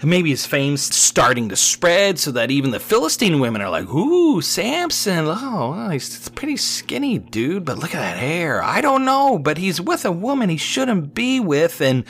maybe 0.08 0.30
his 0.30 0.46
fame's 0.46 0.96
starting 0.96 1.50
to 1.50 1.58
spread 1.58 2.20
so 2.20 2.32
that 2.32 2.52
even 2.52 2.72
the 2.72 2.80
Philistine 2.80 3.42
women 3.42 3.62
are 3.62 3.70
like, 3.70 3.90
ooh, 3.90 4.40
Samson, 4.40 5.26
oh, 5.28 5.90
he's 5.90 6.26
a 6.26 6.32
pretty 6.32 6.56
skinny 6.56 7.18
dude, 7.18 7.66
but 7.66 7.78
look 7.78 7.94
at 7.94 8.00
that 8.00 8.18
hair. 8.18 8.64
I 8.64 8.80
don't 8.80 9.04
know, 9.04 9.38
but 9.38 9.58
he's 9.58 9.82
with 9.82 10.06
a 10.06 10.12
woman 10.12 10.48
he 10.48 10.56
shouldn't 10.56 11.14
be 11.14 11.42
with, 11.42 11.82
and 11.82 12.06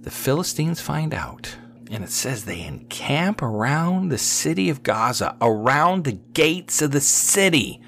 the 0.00 0.10
Philistines 0.10 0.80
find 0.80 1.14
out. 1.14 1.56
And 1.88 2.02
it 2.02 2.10
says 2.10 2.44
they 2.44 2.64
encamp 2.64 3.42
around 3.42 4.08
the 4.08 4.18
city 4.18 4.68
of 4.68 4.82
Gaza, 4.82 5.36
around 5.40 6.02
the 6.02 6.12
gates 6.12 6.82
of 6.82 6.90
the 6.90 7.00
city. 7.00 7.80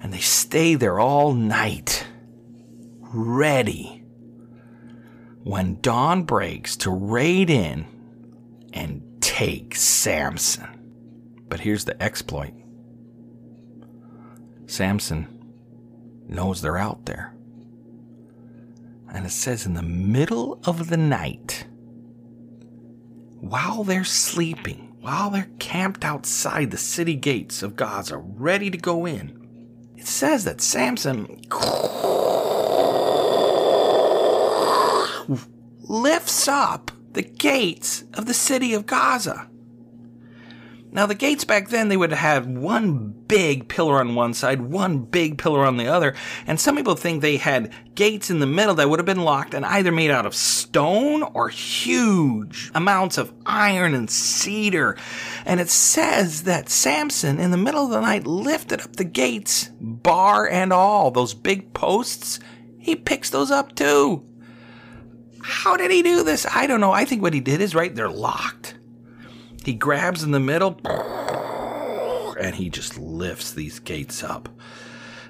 And 0.00 0.12
they 0.12 0.18
stay 0.18 0.74
there 0.74 1.00
all 1.00 1.32
night, 1.32 2.06
ready 3.00 4.03
when 5.44 5.78
dawn 5.82 6.22
breaks 6.22 6.74
to 6.74 6.90
raid 6.90 7.50
in 7.50 7.86
and 8.72 9.02
take 9.20 9.76
Samson. 9.76 10.66
But 11.48 11.60
here's 11.60 11.84
the 11.84 12.02
exploit 12.02 12.54
Samson 14.66 15.28
knows 16.26 16.62
they're 16.62 16.78
out 16.78 17.04
there. 17.04 17.34
And 19.12 19.26
it 19.26 19.30
says 19.30 19.66
in 19.66 19.74
the 19.74 19.82
middle 19.82 20.60
of 20.64 20.88
the 20.88 20.96
night, 20.96 21.66
while 23.40 23.84
they're 23.84 24.02
sleeping, 24.02 24.96
while 25.02 25.28
they're 25.28 25.50
camped 25.58 26.04
outside 26.04 26.70
the 26.70 26.78
city 26.78 27.14
gates 27.14 27.62
of 27.62 27.76
Gaza, 27.76 28.16
ready 28.16 28.70
to 28.70 28.78
go 28.78 29.04
in, 29.06 29.94
it 29.96 30.06
says 30.06 30.44
that 30.44 30.62
Samson 30.62 31.42
lifts 35.80 36.48
up 36.48 36.90
the 37.12 37.22
gates 37.22 38.04
of 38.14 38.26
the 38.26 38.34
city 38.34 38.74
of 38.74 38.86
Gaza. 38.86 39.48
Now, 40.94 41.06
the 41.06 41.16
gates 41.16 41.44
back 41.44 41.70
then, 41.70 41.88
they 41.88 41.96
would 41.96 42.12
have 42.12 42.46
one 42.46 43.08
big 43.26 43.68
pillar 43.68 43.98
on 43.98 44.14
one 44.14 44.32
side, 44.32 44.60
one 44.60 44.98
big 44.98 45.38
pillar 45.38 45.66
on 45.66 45.76
the 45.76 45.88
other, 45.88 46.14
and 46.46 46.60
some 46.60 46.76
people 46.76 46.94
think 46.94 47.20
they 47.20 47.36
had 47.36 47.72
gates 47.96 48.30
in 48.30 48.38
the 48.38 48.46
middle 48.46 48.76
that 48.76 48.88
would 48.88 49.00
have 49.00 49.06
been 49.06 49.24
locked 49.24 49.54
and 49.54 49.66
either 49.66 49.90
made 49.90 50.12
out 50.12 50.24
of 50.24 50.36
stone 50.36 51.24
or 51.34 51.48
huge 51.48 52.70
amounts 52.76 53.18
of 53.18 53.34
iron 53.44 53.92
and 53.92 54.08
cedar. 54.08 54.96
And 55.44 55.58
it 55.58 55.68
says 55.68 56.44
that 56.44 56.68
Samson, 56.68 57.40
in 57.40 57.50
the 57.50 57.56
middle 57.56 57.86
of 57.86 57.90
the 57.90 58.00
night, 58.00 58.24
lifted 58.24 58.80
up 58.80 58.94
the 58.94 59.02
gates, 59.02 59.70
bar 59.80 60.48
and 60.48 60.72
all, 60.72 61.10
those 61.10 61.34
big 61.34 61.74
posts. 61.74 62.38
He 62.78 62.94
picks 62.94 63.30
those 63.30 63.50
up 63.50 63.74
too. 63.74 64.24
How 65.46 65.76
did 65.76 65.90
he 65.90 66.02
do 66.02 66.24
this? 66.24 66.46
I 66.46 66.66
don't 66.66 66.80
know. 66.80 66.92
I 66.92 67.04
think 67.04 67.20
what 67.20 67.34
he 67.34 67.40
did 67.40 67.60
is 67.60 67.74
right, 67.74 67.94
they're 67.94 68.08
locked. 68.08 68.76
He 69.62 69.74
grabs 69.74 70.22
in 70.22 70.30
the 70.30 70.40
middle 70.40 70.80
and 72.40 72.54
he 72.54 72.70
just 72.70 72.96
lifts 72.96 73.52
these 73.52 73.78
gates 73.78 74.24
up. 74.24 74.48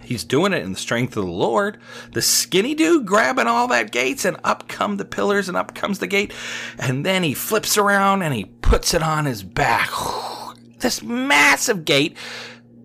He's 0.04 0.22
doing 0.22 0.52
it 0.52 0.62
in 0.62 0.72
the 0.72 0.78
strength 0.78 1.16
of 1.16 1.24
the 1.24 1.32
Lord. 1.32 1.78
The 2.12 2.22
skinny 2.22 2.76
dude 2.76 3.06
grabbing 3.06 3.48
all 3.48 3.66
that 3.68 3.90
gates, 3.90 4.24
and 4.24 4.36
up 4.44 4.68
come 4.68 4.98
the 4.98 5.04
pillars, 5.04 5.48
and 5.48 5.56
up 5.56 5.74
comes 5.74 5.98
the 5.98 6.06
gate. 6.06 6.32
And 6.78 7.04
then 7.04 7.24
he 7.24 7.34
flips 7.34 7.76
around 7.76 8.22
and 8.22 8.34
he 8.34 8.44
puts 8.44 8.94
it 8.94 9.02
on 9.02 9.24
his 9.24 9.42
back. 9.42 9.90
This 10.78 11.02
massive 11.02 11.86
gate 11.86 12.14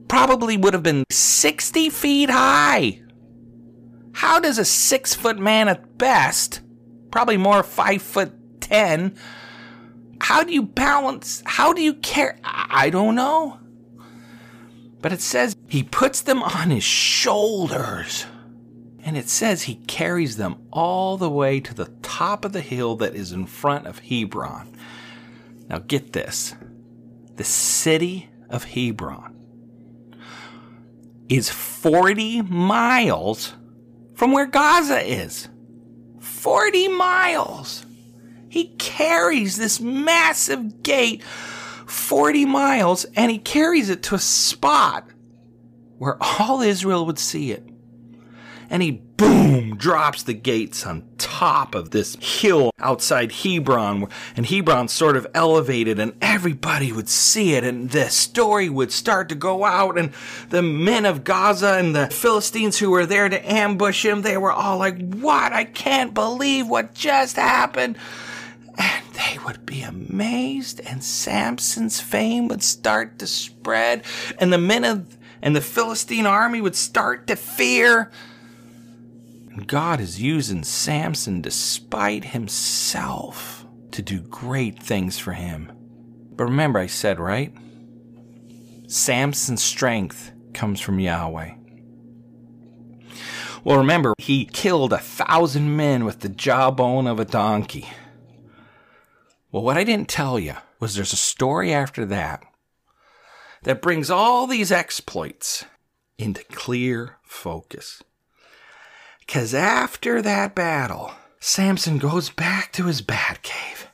probably 0.07 0.55
would 0.55 0.73
have 0.73 0.83
been 0.83 1.03
60 1.11 1.89
feet 1.89 2.29
high. 2.29 3.01
How 4.13 4.39
does 4.39 4.57
a 4.57 4.63
six 4.63 5.13
foot 5.13 5.37
man 5.37 5.67
at 5.67 5.97
best 5.97 6.61
probably 7.11 7.37
more 7.37 7.63
five 7.63 8.01
foot 8.01 8.61
ten. 8.61 9.15
How 10.21 10.43
do 10.43 10.53
you 10.53 10.63
balance? 10.63 11.41
How 11.45 11.73
do 11.73 11.81
you 11.81 11.93
care? 11.93 12.37
I 12.43 12.89
don't 12.89 13.15
know. 13.15 13.59
But 15.01 15.13
it 15.13 15.21
says 15.21 15.55
he 15.67 15.83
puts 15.83 16.21
them 16.21 16.43
on 16.43 16.69
his 16.71 16.83
shoulders. 16.83 18.25
And 19.01 19.17
it 19.17 19.29
says 19.29 19.63
he 19.63 19.75
carries 19.75 20.35
them 20.35 20.57
all 20.71 21.17
the 21.17 21.29
way 21.29 21.61
to 21.61 21.73
the 21.73 21.87
top 22.01 22.43
of 22.43 22.51
the 22.51 22.61
hill 22.61 22.97
that 22.97 23.15
is 23.15 23.31
in 23.31 23.45
front 23.45 23.87
of 23.87 23.99
Hebron. 23.99 24.75
Now, 25.69 25.79
get 25.79 26.13
this 26.13 26.55
the 27.35 27.43
city 27.45 28.29
of 28.49 28.65
Hebron 28.65 29.35
is 31.29 31.49
40 31.49 32.41
miles 32.41 33.53
from 34.15 34.33
where 34.33 34.47
Gaza 34.47 34.99
is. 34.99 35.47
40 36.19 36.87
miles. 36.89 37.85
He 38.49 38.69
carries 38.77 39.57
this 39.57 39.79
massive 39.79 40.81
gate 40.83 41.23
40 41.23 42.45
miles 42.45 43.05
and 43.15 43.31
he 43.31 43.37
carries 43.37 43.89
it 43.89 44.03
to 44.03 44.15
a 44.15 44.19
spot 44.19 45.07
where 45.97 46.17
all 46.21 46.61
Israel 46.61 47.05
would 47.05 47.19
see 47.19 47.51
it 47.51 47.67
and 48.69 48.81
he 48.81 49.01
boom 49.19 49.75
drops 49.75 50.23
the 50.23 50.33
gates 50.33 50.85
on 50.85 51.03
top 51.17 51.75
of 51.75 51.91
this 51.91 52.15
hill 52.15 52.71
outside 52.79 53.33
Hebron. 53.33 54.07
And 54.35 54.45
Hebron's 54.45 54.93
sort 54.93 55.17
of 55.17 55.27
elevated, 55.35 55.99
and 55.99 56.13
everybody 56.21 56.91
would 56.91 57.09
see 57.09 57.53
it, 57.53 57.65
and 57.65 57.91
the 57.91 58.09
story 58.09 58.69
would 58.69 58.93
start 58.93 59.27
to 59.29 59.35
go 59.35 59.65
out. 59.65 59.97
And 59.97 60.13
the 60.49 60.61
men 60.61 61.05
of 61.05 61.25
Gaza 61.25 61.73
and 61.73 61.93
the 61.93 62.07
Philistines 62.07 62.79
who 62.79 62.91
were 62.91 63.05
there 63.05 63.27
to 63.27 63.51
ambush 63.51 64.05
him, 64.05 64.21
they 64.21 64.37
were 64.37 64.53
all 64.53 64.77
like, 64.77 64.97
What? 64.97 65.51
I 65.51 65.65
can't 65.65 66.13
believe 66.13 66.67
what 66.67 66.93
just 66.93 67.35
happened. 67.35 67.97
And 68.77 69.05
they 69.13 69.37
would 69.45 69.65
be 69.65 69.81
amazed, 69.81 70.79
and 70.79 71.03
Samson's 71.03 71.99
fame 71.99 72.47
would 72.47 72.63
start 72.63 73.19
to 73.19 73.27
spread, 73.27 74.03
and 74.39 74.53
the 74.53 74.57
men 74.57 74.85
of 74.85 75.17
and 75.41 75.55
the 75.55 75.61
Philistine 75.61 76.25
army 76.25 76.61
would 76.61 76.75
start 76.75 77.27
to 77.27 77.35
fear. 77.35 78.11
God 79.67 79.99
is 79.99 80.21
using 80.21 80.63
Samson 80.63 81.41
despite 81.41 82.25
himself 82.25 83.65
to 83.91 84.01
do 84.01 84.21
great 84.21 84.81
things 84.81 85.17
for 85.17 85.33
him. 85.33 85.71
But 86.35 86.45
remember, 86.45 86.79
I 86.79 86.87
said, 86.87 87.19
right? 87.19 87.53
Samson's 88.87 89.63
strength 89.63 90.31
comes 90.53 90.79
from 90.79 90.99
Yahweh. 90.99 91.55
Well, 93.63 93.77
remember, 93.77 94.13
he 94.17 94.45
killed 94.45 94.93
a 94.93 94.99
thousand 94.99 95.75
men 95.75 96.05
with 96.05 96.21
the 96.21 96.29
jawbone 96.29 97.07
of 97.07 97.19
a 97.19 97.25
donkey. 97.25 97.89
Well, 99.51 99.63
what 99.63 99.77
I 99.77 99.83
didn't 99.83 100.07
tell 100.07 100.39
you 100.39 100.55
was 100.79 100.95
there's 100.95 101.13
a 101.13 101.17
story 101.17 101.73
after 101.73 102.05
that 102.05 102.43
that 103.63 103.81
brings 103.81 104.09
all 104.09 104.47
these 104.47 104.71
exploits 104.71 105.65
into 106.17 106.43
clear 106.45 107.17
focus. 107.23 108.01
Because 109.29 109.53
after 109.53 110.23
that 110.23 110.55
battle, 110.55 111.11
Samson 111.39 111.99
goes 111.99 112.31
back 112.31 112.73
to 112.73 112.85
his 112.85 113.03
bat 113.03 113.43
cave. 113.43 113.87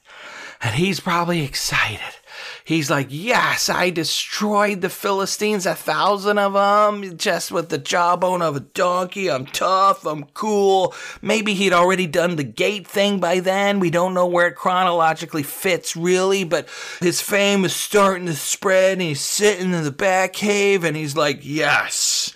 And 0.61 0.75
he's 0.75 1.01
probably 1.01 1.43
excited. 1.43 2.15
He's 2.63 2.89
like, 2.89 3.07
Yes, 3.09 3.67
I 3.67 3.89
destroyed 3.89 4.79
the 4.79 4.89
Philistines, 4.89 5.65
a 5.65 5.75
thousand 5.75 6.37
of 6.37 6.53
them, 6.53 7.17
just 7.17 7.51
with 7.51 7.67
the 7.67 7.77
jawbone 7.77 8.41
of 8.41 8.55
a 8.55 8.61
donkey. 8.61 9.29
I'm 9.29 9.45
tough, 9.45 10.05
I'm 10.05 10.23
cool. 10.27 10.95
Maybe 11.21 11.53
he'd 11.53 11.73
already 11.73 12.07
done 12.07 12.37
the 12.37 12.45
gate 12.45 12.87
thing 12.87 13.19
by 13.19 13.41
then. 13.41 13.81
We 13.81 13.89
don't 13.89 14.13
know 14.13 14.27
where 14.27 14.47
it 14.47 14.55
chronologically 14.55 15.43
fits, 15.43 15.97
really, 15.97 16.45
but 16.45 16.69
his 17.01 17.19
fame 17.19 17.65
is 17.65 17.75
starting 17.75 18.27
to 18.27 18.35
spread. 18.35 18.93
And 18.93 19.01
he's 19.01 19.19
sitting 19.19 19.73
in 19.73 19.83
the 19.83 19.91
bat 19.91 20.31
cave 20.31 20.85
and 20.85 20.95
he's 20.95 21.17
like, 21.17 21.39
Yes. 21.41 22.33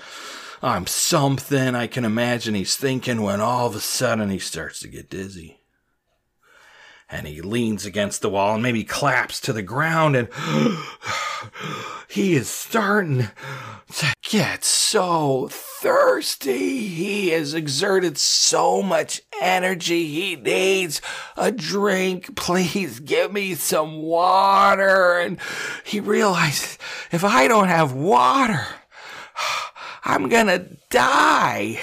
I'm 0.62 0.88
something. 0.88 1.76
I 1.76 1.88
can 1.88 2.04
imagine 2.04 2.54
he's 2.54 2.76
thinking 2.76 3.22
when 3.22 3.39
all 3.39 3.67
of 3.67 3.76
a 3.76 3.80
sudden 3.80 4.30
he 4.30 4.39
starts 4.39 4.80
to 4.82 4.88
get 4.88 5.10
dizzy. 5.10 5.62
And 7.12 7.26
he 7.26 7.41
leans 7.41 7.86
against 7.86 8.22
the 8.22 8.30
wall 8.30 8.54
and 8.54 8.63
maybe 8.63 8.84
claps 8.84 9.39
to 9.41 9.54
the 9.54 9.63
ground 9.63 10.15
and 10.15 10.28
he 12.08 12.34
is 12.34 12.48
starting 12.48 13.30
to 13.93 14.13
get 14.30 14.63
so 14.63 15.48
thirsty. 15.50 16.88
He 16.88 17.30
has 17.30 17.56
exerted 17.56 18.17
so 18.17 18.84
much 18.84 19.22
energy. 19.41 20.08
He 20.08 20.36
needs 20.36 21.02
a 21.36 21.52
drink. 21.52 22.36
Please 22.36 23.00
give 23.00 23.32
me 23.32 23.56
some 23.56 24.02
water. 24.02 25.19
And 25.19 25.39
he 25.84 26.00
realizes 26.00 26.78
if 27.12 27.24
I 27.24 27.48
don't 27.48 27.69
have 27.69 27.93
water, 27.93 28.67
I'm 30.10 30.28
gonna 30.28 30.65
die. 30.89 31.80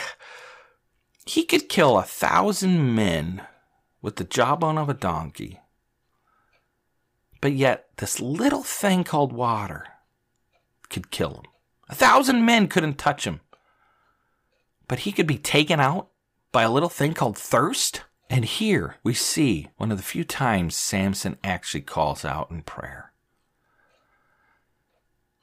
He 1.27 1.45
could 1.45 1.69
kill 1.69 1.97
a 1.97 2.03
thousand 2.03 2.93
men 2.97 3.43
with 4.03 4.17
the 4.17 4.25
jawbone 4.25 4.79
of 4.79 4.89
a 4.89 4.95
donkey. 4.95 5.61
But 7.41 7.53
yet, 7.53 7.87
this 7.99 8.19
little 8.19 8.65
thing 8.65 9.05
called 9.05 9.33
water 9.33 9.87
could 10.89 11.13
kill 11.13 11.35
him. 11.35 11.45
A 11.89 11.95
thousand 11.95 12.45
men 12.45 12.67
couldn't 12.67 12.99
touch 12.99 13.25
him. 13.25 13.43
But 14.89 15.01
he 15.01 15.13
could 15.13 15.29
be 15.29 15.39
taken 15.39 15.79
out 15.79 16.09
by 16.51 16.65
a 16.65 16.71
little 16.71 16.89
thing 16.89 17.15
called 17.15 17.39
thirst. 17.39 18.03
And 18.29 18.45
here 18.45 18.97
we 19.05 19.15
see 19.15 19.69
one 19.77 19.93
of 19.93 19.99
the 19.99 20.03
few 20.03 20.25
times 20.25 20.75
Samson 20.75 21.37
actually 21.45 21.83
calls 21.83 22.25
out 22.25 22.51
in 22.51 22.63
prayer. 22.63 23.13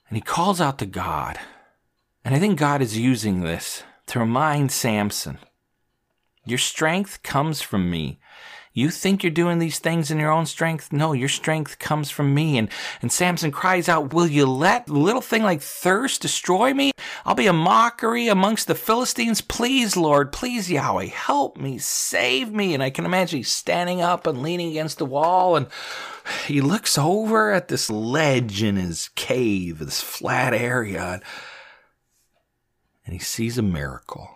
And 0.10 0.18
he 0.18 0.22
calls 0.22 0.60
out 0.60 0.80
to 0.80 0.86
God. 0.86 1.40
And 2.26 2.34
I 2.34 2.40
think 2.40 2.58
God 2.58 2.82
is 2.82 2.98
using 2.98 3.42
this 3.42 3.84
to 4.08 4.20
remind 4.20 4.72
Samson 4.72 5.40
your 6.46 6.60
strength 6.60 7.24
comes 7.24 7.62
from 7.62 7.90
me. 7.90 8.20
You 8.74 8.90
think 8.90 9.22
you're 9.22 9.32
doing 9.32 9.60
these 9.60 9.78
things 9.78 10.10
in 10.10 10.20
your 10.20 10.32
own 10.32 10.48
strength? 10.48 10.92
No, 10.92 11.14
your 11.14 11.30
strength 11.30 11.78
comes 11.78 12.10
from 12.10 12.34
me. 12.34 12.58
And, 12.58 12.70
and 13.02 13.12
Samson 13.12 13.52
cries 13.52 13.88
out, 13.88 14.14
Will 14.14 14.26
you 14.26 14.48
let 14.48 14.90
a 14.90 14.94
little 14.94 15.22
thing 15.22 15.44
like 15.44 15.62
thirst 15.62 16.24
destroy 16.24 16.74
me? 16.74 16.92
I'll 17.24 17.36
be 17.36 17.46
a 17.46 17.54
mockery 17.54 18.30
amongst 18.30 18.68
the 18.68 18.74
Philistines. 18.74 19.42
Please, 19.42 19.96
Lord, 19.96 20.32
please, 20.32 20.72
Yahweh, 20.72 21.06
help 21.06 21.56
me, 21.58 21.78
save 21.78 22.52
me. 22.52 22.74
And 22.74 22.82
I 22.82 22.90
can 22.90 23.06
imagine 23.06 23.38
he's 23.38 23.52
standing 23.52 24.02
up 24.02 24.26
and 24.26 24.42
leaning 24.42 24.72
against 24.72 24.98
the 24.98 25.06
wall 25.06 25.56
and 25.56 25.68
he 26.48 26.60
looks 26.60 26.98
over 26.98 27.52
at 27.52 27.68
this 27.68 27.90
ledge 27.92 28.64
in 28.64 28.76
his 28.76 29.10
cave, 29.10 29.80
this 29.80 30.02
flat 30.02 30.54
area 30.54 31.22
and 33.06 33.14
he 33.14 33.20
sees 33.20 33.58
a 33.58 33.64
miracle. 33.64 34.30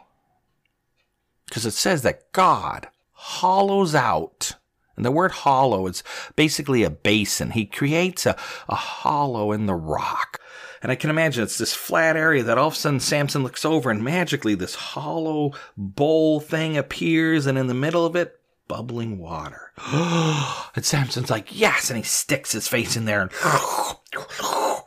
Because 1.46 1.66
it 1.66 1.72
says 1.72 2.02
that 2.02 2.32
God 2.32 2.88
hollows 3.12 3.96
out. 3.96 4.54
And 4.96 5.06
the 5.06 5.12
word 5.12 5.32
hollow 5.32 5.88
is 5.88 6.04
basically 6.36 6.84
a 6.84 6.90
basin. 6.90 7.52
He 7.52 7.66
creates 7.66 8.26
a, 8.26 8.36
a 8.68 8.76
hollow 8.76 9.52
in 9.52 9.66
the 9.66 9.76
rock. 9.76 10.42
And 10.82 10.92
I 10.92 10.96
can 10.96 11.10
imagine 11.10 11.44
it's 11.44 11.58
this 11.58 11.74
flat 11.74 12.16
area 12.16 12.44
that 12.44 12.58
all 12.58 12.68
of 12.68 12.74
a 12.74 12.76
sudden 12.76 13.00
Samson 13.00 13.44
looks 13.44 13.64
over 13.64 13.90
and 13.90 14.04
magically 14.04 14.56
this 14.56 14.76
hollow 14.76 15.54
bowl 15.76 16.40
thing 16.40 16.78
appears 16.78 17.46
and 17.46 17.58
in 17.58 17.68
the 17.68 17.74
middle 17.74 18.06
of 18.06 18.16
it, 18.16 18.40
bubbling 18.68 19.18
water. 19.18 19.72
and 19.88 20.86
Samson's 20.86 21.30
like, 21.30 21.58
yes. 21.58 21.90
And 21.90 21.98
he 21.98 22.04
sticks 22.04 22.52
his 22.52 22.68
face 22.68 22.96
in 22.96 23.06
there 23.06 23.22
and 23.22 23.32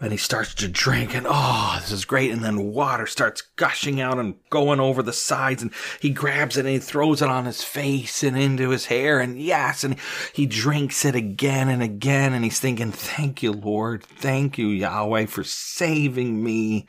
and 0.00 0.12
he 0.12 0.18
starts 0.18 0.54
to 0.54 0.66
drink 0.66 1.14
and 1.14 1.26
oh 1.28 1.76
this 1.80 1.92
is 1.92 2.04
great 2.04 2.30
and 2.30 2.42
then 2.42 2.72
water 2.72 3.06
starts 3.06 3.42
gushing 3.56 4.00
out 4.00 4.18
and 4.18 4.34
going 4.48 4.80
over 4.80 5.02
the 5.02 5.12
sides 5.12 5.62
and 5.62 5.72
he 6.00 6.10
grabs 6.10 6.56
it 6.56 6.60
and 6.60 6.68
he 6.70 6.78
throws 6.78 7.20
it 7.20 7.28
on 7.28 7.44
his 7.44 7.62
face 7.62 8.22
and 8.22 8.38
into 8.38 8.70
his 8.70 8.86
hair 8.86 9.20
and 9.20 9.40
yes 9.40 9.84
and 9.84 9.96
he 10.32 10.46
drinks 10.46 11.04
it 11.04 11.14
again 11.14 11.68
and 11.68 11.82
again 11.82 12.32
and 12.32 12.44
he's 12.44 12.60
thinking 12.60 12.90
thank 12.90 13.42
you 13.42 13.52
lord 13.52 14.02
thank 14.02 14.56
you 14.56 14.68
yahweh 14.68 15.26
for 15.26 15.44
saving 15.44 16.42
me 16.42 16.86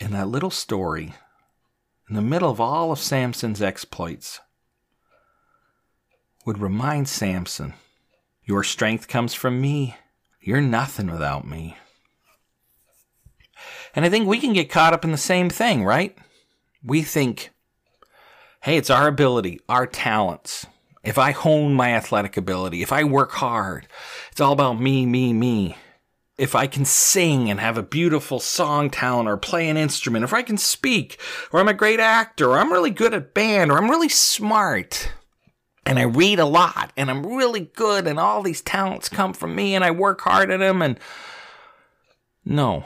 in 0.00 0.10
that 0.10 0.28
little 0.28 0.50
story 0.50 1.14
in 2.10 2.16
the 2.16 2.20
middle 2.20 2.50
of 2.50 2.60
all 2.60 2.92
of 2.92 2.98
samson's 2.98 3.62
exploits 3.62 4.40
would 6.44 6.58
remind 6.58 7.08
samson 7.08 7.72
your 8.50 8.64
strength 8.64 9.06
comes 9.06 9.32
from 9.32 9.60
me. 9.60 9.94
You're 10.40 10.60
nothing 10.60 11.08
without 11.08 11.46
me. 11.46 11.76
And 13.94 14.04
I 14.04 14.08
think 14.08 14.26
we 14.26 14.40
can 14.40 14.52
get 14.52 14.68
caught 14.68 14.92
up 14.92 15.04
in 15.04 15.12
the 15.12 15.16
same 15.16 15.48
thing, 15.48 15.84
right? 15.84 16.18
We 16.82 17.02
think, 17.02 17.50
hey, 18.62 18.76
it's 18.76 18.90
our 18.90 19.06
ability, 19.06 19.60
our 19.68 19.86
talents. 19.86 20.66
If 21.04 21.16
I 21.16 21.30
hone 21.30 21.74
my 21.74 21.94
athletic 21.94 22.36
ability, 22.36 22.82
if 22.82 22.92
I 22.92 23.04
work 23.04 23.30
hard, 23.30 23.86
it's 24.32 24.40
all 24.40 24.52
about 24.52 24.80
me, 24.80 25.06
me, 25.06 25.32
me. 25.32 25.76
If 26.40 26.54
I 26.54 26.66
can 26.66 26.84
sing 26.84 27.50
and 27.50 27.60
have 27.60 27.76
a 27.76 27.82
beautiful 27.82 28.40
song 28.40 28.88
talent 28.88 29.28
or 29.28 29.36
play 29.36 29.68
an 29.68 29.76
instrument, 29.76 30.24
if 30.24 30.32
I 30.32 30.42
can 30.42 30.56
speak, 30.56 31.20
or 31.52 31.60
I'm 31.60 31.68
a 31.68 31.74
great 31.74 32.00
actor, 32.00 32.50
or 32.50 32.58
I'm 32.58 32.72
really 32.72 32.90
good 32.90 33.12
at 33.12 33.34
band, 33.34 33.70
or 33.70 33.76
I'm 33.76 33.90
really 33.90 34.08
smart, 34.08 35.12
and 35.84 35.98
I 35.98 36.02
read 36.02 36.38
a 36.38 36.44
lot 36.44 36.92
and 36.96 37.10
I'm 37.10 37.26
really 37.26 37.70
good 37.74 38.06
and 38.06 38.18
all 38.18 38.42
these 38.42 38.60
talents 38.60 39.08
come 39.08 39.32
from 39.32 39.54
me 39.54 39.74
and 39.74 39.84
I 39.84 39.90
work 39.90 40.20
hard 40.20 40.50
at 40.50 40.60
them 40.60 40.82
and 40.82 40.98
No. 42.44 42.84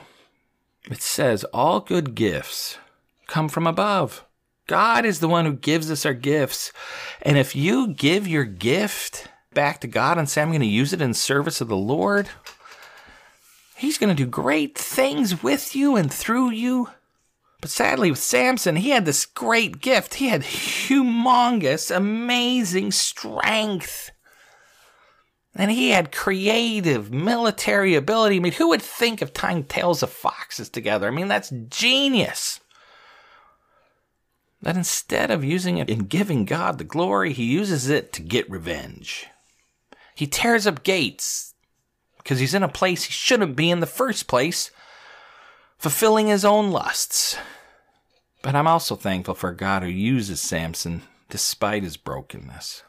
It 0.90 1.02
says 1.02 1.44
all 1.44 1.80
good 1.80 2.14
gifts 2.14 2.78
come 3.26 3.48
from 3.48 3.66
above. 3.66 4.24
God 4.66 5.04
is 5.04 5.20
the 5.20 5.28
one 5.28 5.44
who 5.44 5.52
gives 5.52 5.90
us 5.90 6.06
our 6.06 6.14
gifts. 6.14 6.72
And 7.22 7.36
if 7.36 7.54
you 7.54 7.88
give 7.88 8.26
your 8.26 8.44
gift 8.44 9.28
back 9.52 9.80
to 9.80 9.86
God 9.86 10.18
and 10.18 10.28
say, 10.28 10.40
I'm 10.40 10.48
going 10.48 10.60
to 10.60 10.66
use 10.66 10.92
it 10.92 11.02
in 11.02 11.14
service 11.14 11.60
of 11.60 11.68
the 11.68 11.76
Lord, 11.76 12.28
He's 13.76 13.98
going 13.98 14.14
to 14.14 14.24
do 14.24 14.28
great 14.28 14.78
things 14.78 15.42
with 15.42 15.74
you 15.74 15.96
and 15.96 16.12
through 16.12 16.50
you. 16.50 16.90
But 17.60 17.70
sadly, 17.70 18.10
with 18.10 18.20
Samson, 18.20 18.76
he 18.76 18.90
had 18.90 19.04
this 19.04 19.26
great 19.26 19.80
gift. 19.80 20.14
He 20.14 20.28
had 20.28 20.42
humongous, 20.42 21.94
amazing 21.94 22.92
strength. 22.92 24.10
And 25.54 25.70
he 25.70 25.90
had 25.90 26.12
creative 26.12 27.12
military 27.12 27.94
ability. 27.94 28.36
I 28.36 28.40
mean, 28.40 28.52
who 28.52 28.68
would 28.68 28.82
think 28.82 29.22
of 29.22 29.32
tying 29.32 29.64
tails 29.64 30.02
of 30.02 30.10
foxes 30.10 30.68
together? 30.68 31.08
I 31.08 31.10
mean, 31.10 31.28
that's 31.28 31.52
genius. 31.68 32.60
That 34.60 34.76
instead 34.76 35.30
of 35.30 35.44
using 35.44 35.78
it 35.78 35.88
in 35.88 36.00
giving 36.00 36.44
God 36.44 36.78
the 36.78 36.84
glory, 36.84 37.32
he 37.32 37.44
uses 37.44 37.88
it 37.88 38.12
to 38.14 38.22
get 38.22 38.50
revenge. 38.50 39.26
He 40.14 40.26
tears 40.26 40.66
up 40.66 40.82
gates 40.82 41.53
because 42.24 42.40
he's 42.40 42.54
in 42.54 42.62
a 42.62 42.68
place 42.68 43.04
he 43.04 43.12
shouldn't 43.12 43.54
be 43.54 43.70
in 43.70 43.80
the 43.80 43.86
first 43.86 44.26
place, 44.26 44.70
fulfilling 45.78 46.28
his 46.28 46.44
own 46.44 46.70
lusts. 46.70 47.36
But 48.42 48.54
I'm 48.56 48.66
also 48.66 48.96
thankful 48.96 49.34
for 49.34 49.52
God 49.52 49.82
who 49.82 49.88
uses 49.88 50.40
Samson 50.40 51.02
despite 51.28 51.82
his 51.82 51.98
brokenness. 51.98 52.82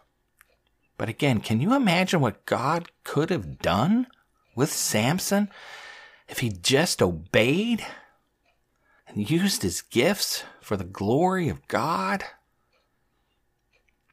But 0.98 1.10
again, 1.10 1.42
can 1.42 1.60
you 1.60 1.74
imagine 1.74 2.22
what 2.22 2.46
God 2.46 2.90
could 3.04 3.30
have 3.30 3.60
done 3.60 4.08
with 4.56 4.72
Samson 4.72 5.50
if 6.30 6.40
he 6.40 6.50
just 6.50 7.02
obeyed 7.02 7.86
and 9.08 9.30
used 9.30 9.64
his 9.64 9.82
gifts 9.82 10.44
for 10.62 10.78
the 10.78 10.86
glory 10.86 11.50
of 11.50 11.68
God? 11.68 12.24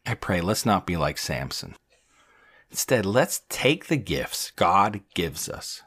I 0.04 0.14
pray, 0.14 0.40
let's 0.40 0.66
not 0.66 0.84
be 0.84 0.96
like 0.96 1.18
Samson. 1.18 1.76
Instead, 2.72 3.04
let's 3.04 3.42
take 3.50 3.86
the 3.86 3.98
gifts 3.98 4.50
God 4.50 5.02
gives 5.14 5.46
us 5.46 5.82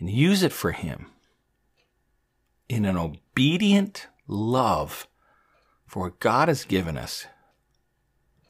and 0.00 0.10
use 0.10 0.42
it 0.42 0.52
for 0.52 0.72
Him 0.72 1.06
in 2.68 2.84
an 2.84 2.96
obedient 2.96 4.08
love 4.26 5.06
for 5.86 6.02
what 6.02 6.18
God 6.18 6.48
has 6.48 6.64
given 6.64 6.98
us. 6.98 7.26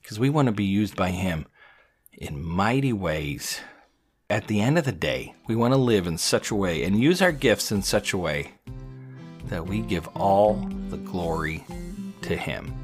Because 0.00 0.18
we 0.18 0.30
want 0.30 0.46
to 0.46 0.52
be 0.52 0.64
used 0.64 0.96
by 0.96 1.10
Him 1.10 1.44
in 2.10 2.42
mighty 2.42 2.94
ways. 2.94 3.60
At 4.30 4.46
the 4.46 4.62
end 4.62 4.78
of 4.78 4.86
the 4.86 4.92
day, 4.92 5.34
we 5.46 5.54
want 5.54 5.74
to 5.74 5.78
live 5.78 6.06
in 6.06 6.16
such 6.16 6.50
a 6.50 6.54
way 6.54 6.84
and 6.84 6.98
use 6.98 7.20
our 7.20 7.32
gifts 7.32 7.70
in 7.70 7.82
such 7.82 8.14
a 8.14 8.18
way 8.18 8.52
that 9.48 9.66
we 9.66 9.80
give 9.80 10.08
all 10.16 10.54
the 10.88 10.96
glory 10.96 11.66
to 12.22 12.34
Him. 12.34 12.83